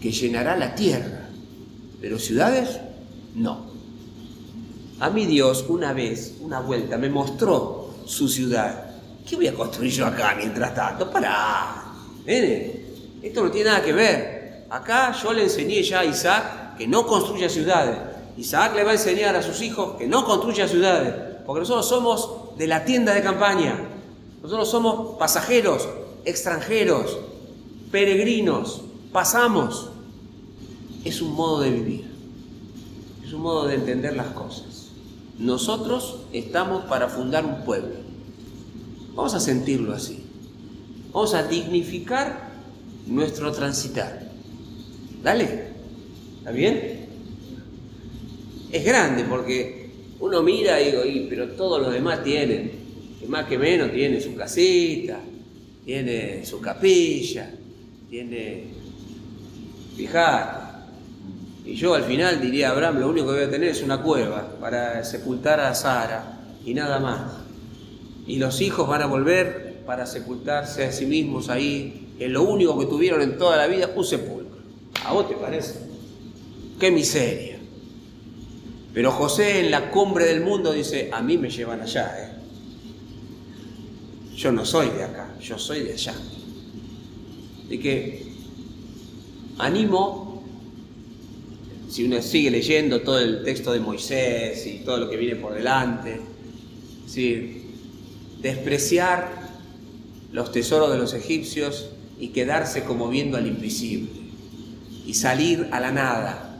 que 0.00 0.10
llenará 0.10 0.56
la 0.56 0.74
tierra, 0.74 1.28
pero 2.00 2.18
ciudades 2.18 2.80
no. 3.34 3.66
A 4.98 5.10
mí 5.10 5.26
Dios 5.26 5.64
una 5.68 5.92
vez, 5.92 6.36
una 6.40 6.60
vuelta, 6.60 6.98
me 6.98 7.10
mostró 7.10 7.94
su 8.06 8.28
ciudad. 8.28 8.85
¿Qué 9.26 9.34
voy 9.34 9.48
a 9.48 9.54
construir 9.54 9.90
yo 9.90 10.06
acá 10.06 10.34
mientras 10.36 10.72
tanto? 10.72 11.10
Pará, 11.10 11.82
esto 12.24 13.42
no 13.42 13.50
tiene 13.50 13.70
nada 13.70 13.82
que 13.82 13.92
ver. 13.92 14.66
Acá 14.70 15.12
yo 15.20 15.32
le 15.32 15.42
enseñé 15.42 15.82
ya 15.82 16.00
a 16.00 16.04
Isaac 16.04 16.76
que 16.78 16.86
no 16.86 17.04
construya 17.04 17.48
ciudades. 17.48 17.98
Isaac 18.36 18.76
le 18.76 18.84
va 18.84 18.92
a 18.92 18.94
enseñar 18.94 19.34
a 19.34 19.42
sus 19.42 19.60
hijos 19.62 19.96
que 19.96 20.06
no 20.06 20.24
construya 20.24 20.68
ciudades, 20.68 21.12
porque 21.44 21.60
nosotros 21.60 21.88
somos 21.88 22.56
de 22.56 22.68
la 22.68 22.84
tienda 22.84 23.14
de 23.14 23.22
campaña. 23.22 23.76
Nosotros 24.42 24.70
somos 24.70 25.18
pasajeros, 25.18 25.88
extranjeros, 26.24 27.18
peregrinos, 27.90 28.82
pasamos. 29.12 29.90
Es 31.04 31.20
un 31.20 31.32
modo 31.32 31.62
de 31.62 31.70
vivir, 31.70 32.10
es 33.24 33.32
un 33.32 33.42
modo 33.42 33.66
de 33.66 33.74
entender 33.74 34.14
las 34.14 34.28
cosas. 34.28 34.90
Nosotros 35.38 36.18
estamos 36.32 36.84
para 36.84 37.08
fundar 37.08 37.44
un 37.44 37.64
pueblo. 37.64 38.05
Vamos 39.16 39.32
a 39.32 39.40
sentirlo 39.40 39.94
así. 39.94 40.22
Vamos 41.10 41.32
a 41.32 41.42
dignificar 41.44 42.50
nuestro 43.06 43.50
transitar. 43.50 44.30
Dale, 45.22 45.68
¿está 46.38 46.50
bien? 46.50 47.06
Es 48.70 48.84
grande 48.84 49.24
porque 49.24 49.90
uno 50.20 50.42
mira 50.42 50.80
y 50.82 50.90
digo, 50.90 51.28
pero 51.30 51.48
todos 51.52 51.80
los 51.80 51.94
demás 51.94 52.22
tienen 52.22 52.70
que 53.18 53.26
más 53.26 53.46
que 53.46 53.56
menos 53.56 53.90
tiene 53.90 54.20
su 54.20 54.34
casita, 54.34 55.18
tiene 55.84 56.44
su 56.44 56.60
capilla, 56.60 57.50
tiene... 58.10 58.64
Fijate. 59.96 60.66
Y 61.64 61.74
yo 61.74 61.94
al 61.94 62.04
final 62.04 62.38
diría, 62.38 62.70
Abraham, 62.70 63.00
lo 63.00 63.08
único 63.08 63.28
que 63.28 63.32
voy 63.32 63.44
a 63.44 63.50
tener 63.50 63.70
es 63.70 63.82
una 63.82 64.02
cueva 64.02 64.56
para 64.60 65.02
sepultar 65.02 65.58
a 65.58 65.74
Sara 65.74 66.38
y 66.66 66.74
nada 66.74 67.00
más. 67.00 67.45
Y 68.26 68.36
los 68.36 68.60
hijos 68.60 68.88
van 68.88 69.02
a 69.02 69.06
volver 69.06 69.82
para 69.86 70.06
sepultarse 70.06 70.84
a 70.84 70.92
sí 70.92 71.06
mismos 71.06 71.48
ahí, 71.48 72.14
en 72.18 72.32
lo 72.32 72.42
único 72.42 72.78
que 72.78 72.86
tuvieron 72.86 73.22
en 73.22 73.38
toda 73.38 73.56
la 73.56 73.66
vida, 73.66 73.90
un 73.94 74.04
sepulcro. 74.04 74.56
¿A 75.04 75.12
vos 75.12 75.28
te 75.28 75.34
parece? 75.34 75.78
¡Qué 76.80 76.90
miseria! 76.90 77.58
Pero 78.92 79.12
José 79.12 79.60
en 79.60 79.70
la 79.70 79.90
cumbre 79.90 80.24
del 80.24 80.40
mundo 80.40 80.72
dice, 80.72 81.10
a 81.12 81.20
mí 81.20 81.36
me 81.36 81.50
llevan 81.50 81.82
allá, 81.82 82.12
¿eh? 82.18 82.36
Yo 84.34 84.52
no 84.52 84.64
soy 84.64 84.88
de 84.90 85.04
acá, 85.04 85.34
yo 85.40 85.58
soy 85.58 85.80
de 85.80 85.92
allá. 85.92 86.14
De 87.68 87.78
que 87.78 88.26
animo, 89.58 90.42
si 91.88 92.04
uno 92.04 92.20
sigue 92.22 92.50
leyendo 92.50 93.00
todo 93.02 93.18
el 93.18 93.44
texto 93.44 93.72
de 93.72 93.80
Moisés 93.80 94.66
y 94.66 94.78
todo 94.78 94.98
lo 94.98 95.10
que 95.10 95.16
viene 95.16 95.36
por 95.36 95.54
delante, 95.54 96.20
es 97.06 97.55
despreciar 98.40 99.28
los 100.32 100.52
tesoros 100.52 100.90
de 100.90 100.98
los 100.98 101.14
egipcios 101.14 101.90
y 102.18 102.28
quedarse 102.28 102.84
como 102.84 103.08
viendo 103.08 103.36
al 103.36 103.46
invisible, 103.46 104.10
y 105.06 105.14
salir 105.14 105.68
a 105.72 105.80
la 105.80 105.92
nada, 105.92 106.58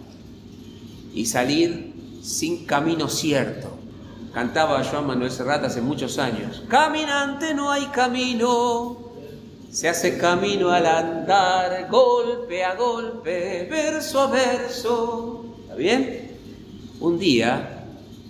y 1.15 1.27
salir 1.27 1.95
sin 2.23 2.67
camino 2.67 3.09
cierto, 3.09 3.77
Cantaba 4.37 4.85
Joan 4.85 5.07
Manuel 5.07 5.31
Serrat 5.31 5.65
hace 5.65 5.81
muchos 5.81 6.19
años. 6.19 6.63
Caminante 6.69 7.55
no 7.55 7.71
hay 7.73 7.87
camino, 7.87 8.99
se 9.71 9.89
hace 9.89 10.19
camino 10.19 10.69
al 10.69 10.85
andar, 10.85 11.89
golpe 11.91 12.63
a 12.63 12.75
golpe, 12.75 13.67
verso 13.71 14.21
a 14.21 14.27
verso. 14.27 15.57
¿Está 15.63 15.75
bien? 15.77 16.33
Un 17.01 17.19
día 17.19 17.87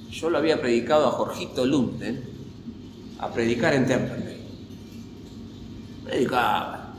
yo 0.08 0.30
lo 0.30 0.38
había 0.38 0.60
predicado 0.60 1.08
a 1.08 1.10
Jorgito 1.10 1.66
Lunden 1.66 2.35
a 3.18 3.32
predicar 3.32 3.74
en 3.74 3.86
Temperley. 3.86 4.36
Predicaba. 6.04 6.94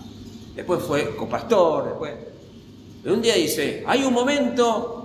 Después 0.56 0.82
fue 0.84 1.16
copastor, 1.16 1.86
después. 1.86 2.14
Un 3.06 3.22
día 3.22 3.36
dice, 3.36 3.84
hay 3.88 4.04
un 4.04 4.14
momento 4.14 4.98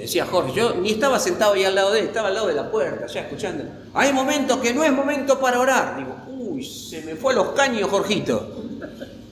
Decía 0.00 0.24
Jorge, 0.24 0.54
yo 0.54 0.76
ni 0.76 0.92
estaba 0.92 1.18
sentado 1.20 1.52
ahí 1.52 1.64
al 1.64 1.74
lado 1.74 1.92
de 1.92 2.00
él, 2.00 2.06
estaba 2.06 2.28
al 2.28 2.34
lado 2.34 2.46
de 2.46 2.54
la 2.54 2.70
puerta, 2.70 3.06
ya 3.06 3.20
escuchando. 3.20 3.64
Hay 3.92 4.14
momentos 4.14 4.56
que 4.56 4.72
no 4.72 4.82
es 4.82 4.90
momento 4.90 5.38
para 5.38 5.60
orar. 5.60 5.98
Digo, 5.98 6.16
uy, 6.26 6.64
se 6.64 7.02
me 7.02 7.16
fue 7.16 7.34
a 7.34 7.36
los 7.36 7.48
caños, 7.48 7.90
Jorgito. 7.90 8.64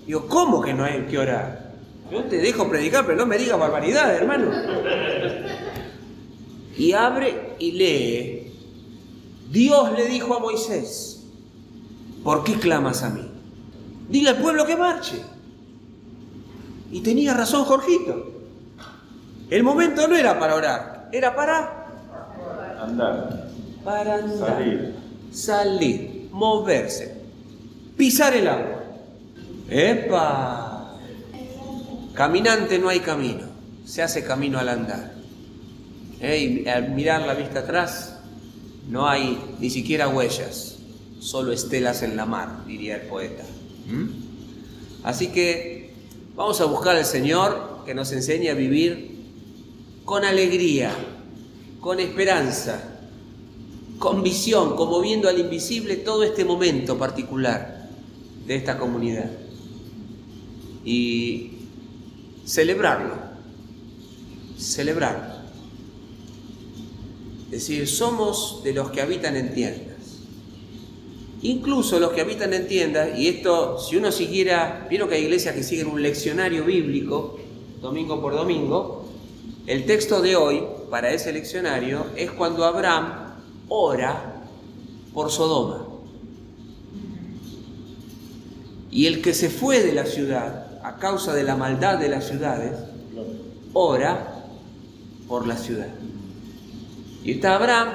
Digo, 0.06 0.26
¿cómo 0.28 0.60
que 0.60 0.74
no 0.74 0.84
hay 0.84 1.06
que 1.10 1.16
orar? 1.16 1.72
Yo 2.12 2.22
te 2.24 2.36
dejo 2.36 2.68
predicar, 2.68 3.06
pero 3.06 3.16
no 3.16 3.24
me 3.24 3.38
digas 3.38 3.58
barbaridad, 3.58 4.14
hermano. 4.14 4.52
Y 6.76 6.92
abre 6.92 7.54
y 7.58 7.72
lee. 7.72 8.37
Dios 9.50 9.92
le 9.96 10.06
dijo 10.06 10.34
a 10.34 10.40
Moisés, 10.40 11.24
¿por 12.22 12.44
qué 12.44 12.54
clamas 12.54 13.02
a 13.02 13.10
mí? 13.10 13.28
Dile 14.08 14.30
al 14.30 14.36
pueblo 14.38 14.66
que 14.66 14.76
marche. 14.76 15.20
Y 16.90 17.00
tenía 17.00 17.34
razón 17.34 17.64
Jorgito. 17.64 18.32
El 19.50 19.62
momento 19.62 20.06
no 20.06 20.16
era 20.16 20.38
para 20.38 20.54
orar, 20.54 21.08
era 21.12 21.34
para 21.34 21.86
andar. 22.80 23.48
Para 23.84 24.14
andar. 24.16 24.48
Salir. 24.48 24.94
Salir, 25.32 26.28
moverse, 26.32 27.14
pisar 27.96 28.34
el 28.34 28.48
agua. 28.48 28.84
¡Epa! 29.70 30.96
Caminante 32.14 32.78
no 32.78 32.88
hay 32.88 33.00
camino, 33.00 33.46
se 33.84 34.02
hace 34.02 34.24
camino 34.24 34.58
al 34.58 34.68
andar. 34.68 35.12
¿Eh? 36.20 36.62
Y 36.64 36.68
al 36.68 36.90
mirar 36.90 37.22
la 37.22 37.34
vista 37.34 37.60
atrás, 37.60 38.17
no 38.88 39.06
hay 39.06 39.38
ni 39.60 39.70
siquiera 39.70 40.08
huellas, 40.08 40.76
solo 41.20 41.52
estelas 41.52 42.02
en 42.02 42.16
la 42.16 42.24
mar, 42.24 42.64
diría 42.66 42.96
el 42.96 43.02
poeta. 43.02 43.44
¿Mm? 43.86 45.04
Así 45.04 45.28
que 45.28 45.92
vamos 46.34 46.60
a 46.60 46.64
buscar 46.64 46.96
al 46.96 47.04
Señor 47.04 47.82
que 47.84 47.94
nos 47.94 48.12
enseñe 48.12 48.48
a 48.48 48.54
vivir 48.54 49.18
con 50.04 50.24
alegría, 50.24 50.92
con 51.80 52.00
esperanza, 52.00 52.82
con 53.98 54.22
visión, 54.22 54.74
como 54.76 55.00
viendo 55.00 55.28
al 55.28 55.38
invisible 55.38 55.96
todo 55.96 56.22
este 56.22 56.44
momento 56.44 56.96
particular 56.98 57.88
de 58.46 58.56
esta 58.56 58.78
comunidad. 58.78 59.30
Y 60.84 61.52
celebrarlo, 62.46 63.16
celebrarlo. 64.58 65.27
Es 67.50 67.66
decir, 67.66 67.88
somos 67.88 68.60
de 68.62 68.74
los 68.74 68.90
que 68.90 69.00
habitan 69.00 69.36
en 69.36 69.54
tiendas. 69.54 69.96
Incluso 71.40 71.98
los 71.98 72.12
que 72.12 72.20
habitan 72.20 72.52
en 72.52 72.66
tiendas, 72.66 73.18
y 73.18 73.28
esto, 73.28 73.78
si 73.78 73.96
uno 73.96 74.12
siguiera, 74.12 74.86
vieron 74.90 75.08
que 75.08 75.14
hay 75.14 75.22
iglesias 75.22 75.54
que 75.54 75.62
siguen 75.62 75.86
un 75.86 76.02
leccionario 76.02 76.64
bíblico, 76.64 77.38
domingo 77.80 78.20
por 78.20 78.34
domingo, 78.34 79.08
el 79.66 79.86
texto 79.86 80.20
de 80.20 80.34
hoy 80.34 80.62
para 80.90 81.12
ese 81.12 81.32
leccionario 81.32 82.06
es 82.16 82.30
cuando 82.30 82.64
Abraham 82.64 83.34
ora 83.68 84.42
por 85.14 85.30
Sodoma. 85.30 85.86
Y 88.90 89.06
el 89.06 89.22
que 89.22 89.32
se 89.32 89.48
fue 89.48 89.80
de 89.80 89.92
la 89.92 90.06
ciudad 90.06 90.80
a 90.82 90.96
causa 90.96 91.34
de 91.34 91.44
la 91.44 91.54
maldad 91.54 91.98
de 91.98 92.08
las 92.08 92.26
ciudades, 92.26 92.72
ora 93.74 94.44
por 95.28 95.46
la 95.46 95.56
ciudad. 95.56 95.97
Y 97.24 97.32
está 97.32 97.56
Abraham 97.56 97.88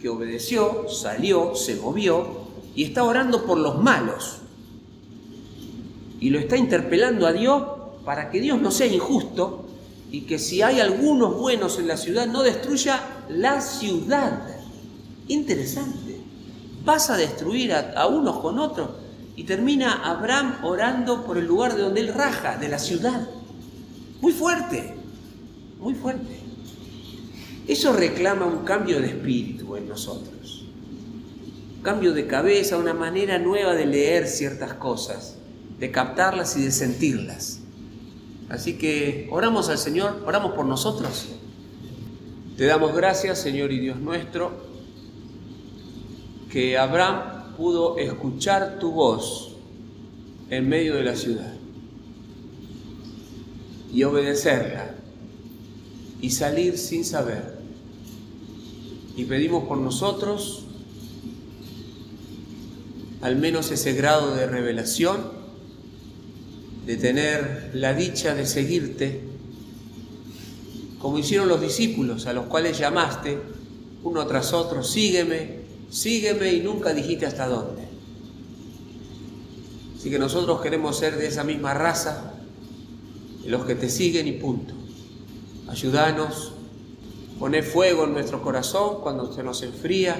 que 0.00 0.08
obedeció, 0.08 0.88
salió, 0.88 1.54
se 1.54 1.76
movió 1.76 2.26
y 2.74 2.84
está 2.84 3.04
orando 3.04 3.44
por 3.44 3.58
los 3.58 3.82
malos. 3.82 4.38
Y 6.20 6.30
lo 6.30 6.38
está 6.38 6.56
interpelando 6.56 7.26
a 7.26 7.32
Dios 7.32 7.62
para 8.04 8.30
que 8.30 8.40
Dios 8.40 8.60
no 8.60 8.70
sea 8.70 8.86
injusto 8.86 9.66
y 10.10 10.22
que 10.22 10.38
si 10.38 10.62
hay 10.62 10.80
algunos 10.80 11.36
buenos 11.36 11.78
en 11.78 11.88
la 11.88 11.96
ciudad, 11.96 12.26
no 12.26 12.42
destruya 12.42 13.00
la 13.28 13.60
ciudad. 13.60 14.42
Interesante. 15.28 16.20
Vas 16.84 17.10
a 17.10 17.16
destruir 17.16 17.72
a, 17.72 18.06
unos 18.06 18.38
con 18.38 18.58
otros. 18.58 18.90
Y 19.36 19.44
termina 19.44 20.02
Abraham 20.04 20.56
orando 20.64 21.24
por 21.24 21.38
el 21.38 21.46
lugar 21.46 21.74
de 21.76 21.82
donde 21.82 22.00
él 22.00 22.12
raja, 22.12 22.56
de 22.56 22.68
la 22.68 22.78
ciudad. 22.78 23.28
Muy 24.20 24.32
fuerte, 24.32 24.94
muy 25.78 25.94
fuerte. 25.94 26.40
Eso 27.70 27.92
reclama 27.92 28.46
un 28.46 28.64
cambio 28.64 29.00
de 29.00 29.06
espíritu 29.06 29.76
en 29.76 29.86
nosotros. 29.88 30.64
Un 31.76 31.82
cambio 31.82 32.12
de 32.12 32.26
cabeza, 32.26 32.76
una 32.76 32.94
manera 32.94 33.38
nueva 33.38 33.74
de 33.74 33.86
leer 33.86 34.26
ciertas 34.26 34.74
cosas, 34.74 35.36
de 35.78 35.92
captarlas 35.92 36.56
y 36.56 36.62
de 36.62 36.72
sentirlas. 36.72 37.60
Así 38.48 38.76
que 38.76 39.28
oramos 39.30 39.68
al 39.68 39.78
Señor, 39.78 40.20
oramos 40.26 40.54
por 40.54 40.66
nosotros. 40.66 41.28
Te 42.56 42.64
damos 42.66 42.92
gracias, 42.92 43.38
Señor 43.38 43.70
y 43.70 43.78
Dios 43.78 44.00
nuestro, 44.00 44.50
que 46.50 46.76
Abraham 46.76 47.54
pudo 47.56 47.98
escuchar 47.98 48.80
tu 48.80 48.90
voz 48.90 49.54
en 50.50 50.68
medio 50.68 50.96
de 50.96 51.04
la 51.04 51.14
ciudad 51.14 51.54
y 53.94 54.02
obedecerla 54.02 54.96
y 56.20 56.30
salir 56.30 56.76
sin 56.76 57.04
saber. 57.04 57.59
Y 59.20 59.26
pedimos 59.26 59.64
por 59.64 59.76
nosotros 59.76 60.64
al 63.20 63.36
menos 63.36 63.70
ese 63.70 63.92
grado 63.92 64.34
de 64.34 64.46
revelación, 64.46 65.20
de 66.86 66.96
tener 66.96 67.70
la 67.74 67.92
dicha 67.92 68.34
de 68.34 68.46
seguirte, 68.46 69.20
como 70.98 71.18
hicieron 71.18 71.48
los 71.48 71.60
discípulos 71.60 72.24
a 72.24 72.32
los 72.32 72.46
cuales 72.46 72.78
llamaste 72.78 73.38
uno 74.04 74.26
tras 74.26 74.54
otro, 74.54 74.82
sígueme, 74.82 75.64
sígueme 75.90 76.54
y 76.54 76.60
nunca 76.60 76.94
dijiste 76.94 77.26
hasta 77.26 77.46
dónde. 77.46 77.82
Así 79.98 80.08
que 80.08 80.18
nosotros 80.18 80.62
queremos 80.62 80.96
ser 80.96 81.18
de 81.18 81.26
esa 81.26 81.44
misma 81.44 81.74
raza, 81.74 82.32
de 83.42 83.50
los 83.50 83.66
que 83.66 83.74
te 83.74 83.90
siguen 83.90 84.26
y 84.28 84.32
punto. 84.32 84.72
Ayúdanos, 85.68 86.54
poné 87.40 87.62
fuego 87.62 88.04
en 88.04 88.12
nuestro 88.12 88.42
corazón 88.42 89.00
cuando 89.00 89.32
se 89.32 89.42
nos 89.42 89.62
enfría, 89.62 90.14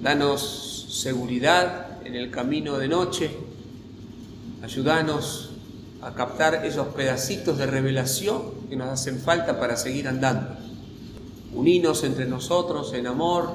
danos 0.00 0.86
seguridad 0.88 1.98
en 2.06 2.14
el 2.14 2.30
camino 2.30 2.78
de 2.78 2.86
noche, 2.86 3.32
ayúdanos 4.62 5.50
a 6.02 6.14
captar 6.14 6.64
esos 6.64 6.86
pedacitos 6.94 7.58
de 7.58 7.66
revelación 7.66 8.42
que 8.70 8.76
nos 8.76 8.90
hacen 8.90 9.18
falta 9.18 9.58
para 9.58 9.76
seguir 9.76 10.06
andando. 10.06 10.56
Uninos 11.52 12.04
entre 12.04 12.26
nosotros 12.26 12.94
en 12.94 13.08
amor, 13.08 13.50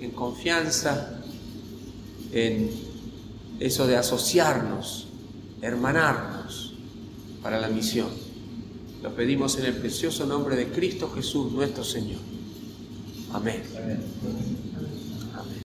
en 0.00 0.10
confianza, 0.10 1.18
en 2.30 2.70
eso 3.58 3.86
de 3.86 3.96
asociarnos, 3.96 5.08
hermanarnos 5.62 6.74
para 7.42 7.58
la 7.58 7.68
misión. 7.68 8.27
Lo 9.02 9.14
pedimos 9.14 9.58
en 9.58 9.66
el 9.66 9.74
precioso 9.74 10.26
nombre 10.26 10.56
de 10.56 10.68
Cristo 10.68 11.10
Jesús, 11.14 11.52
nuestro 11.52 11.84
Señor. 11.84 12.20
Amén. 13.32 13.62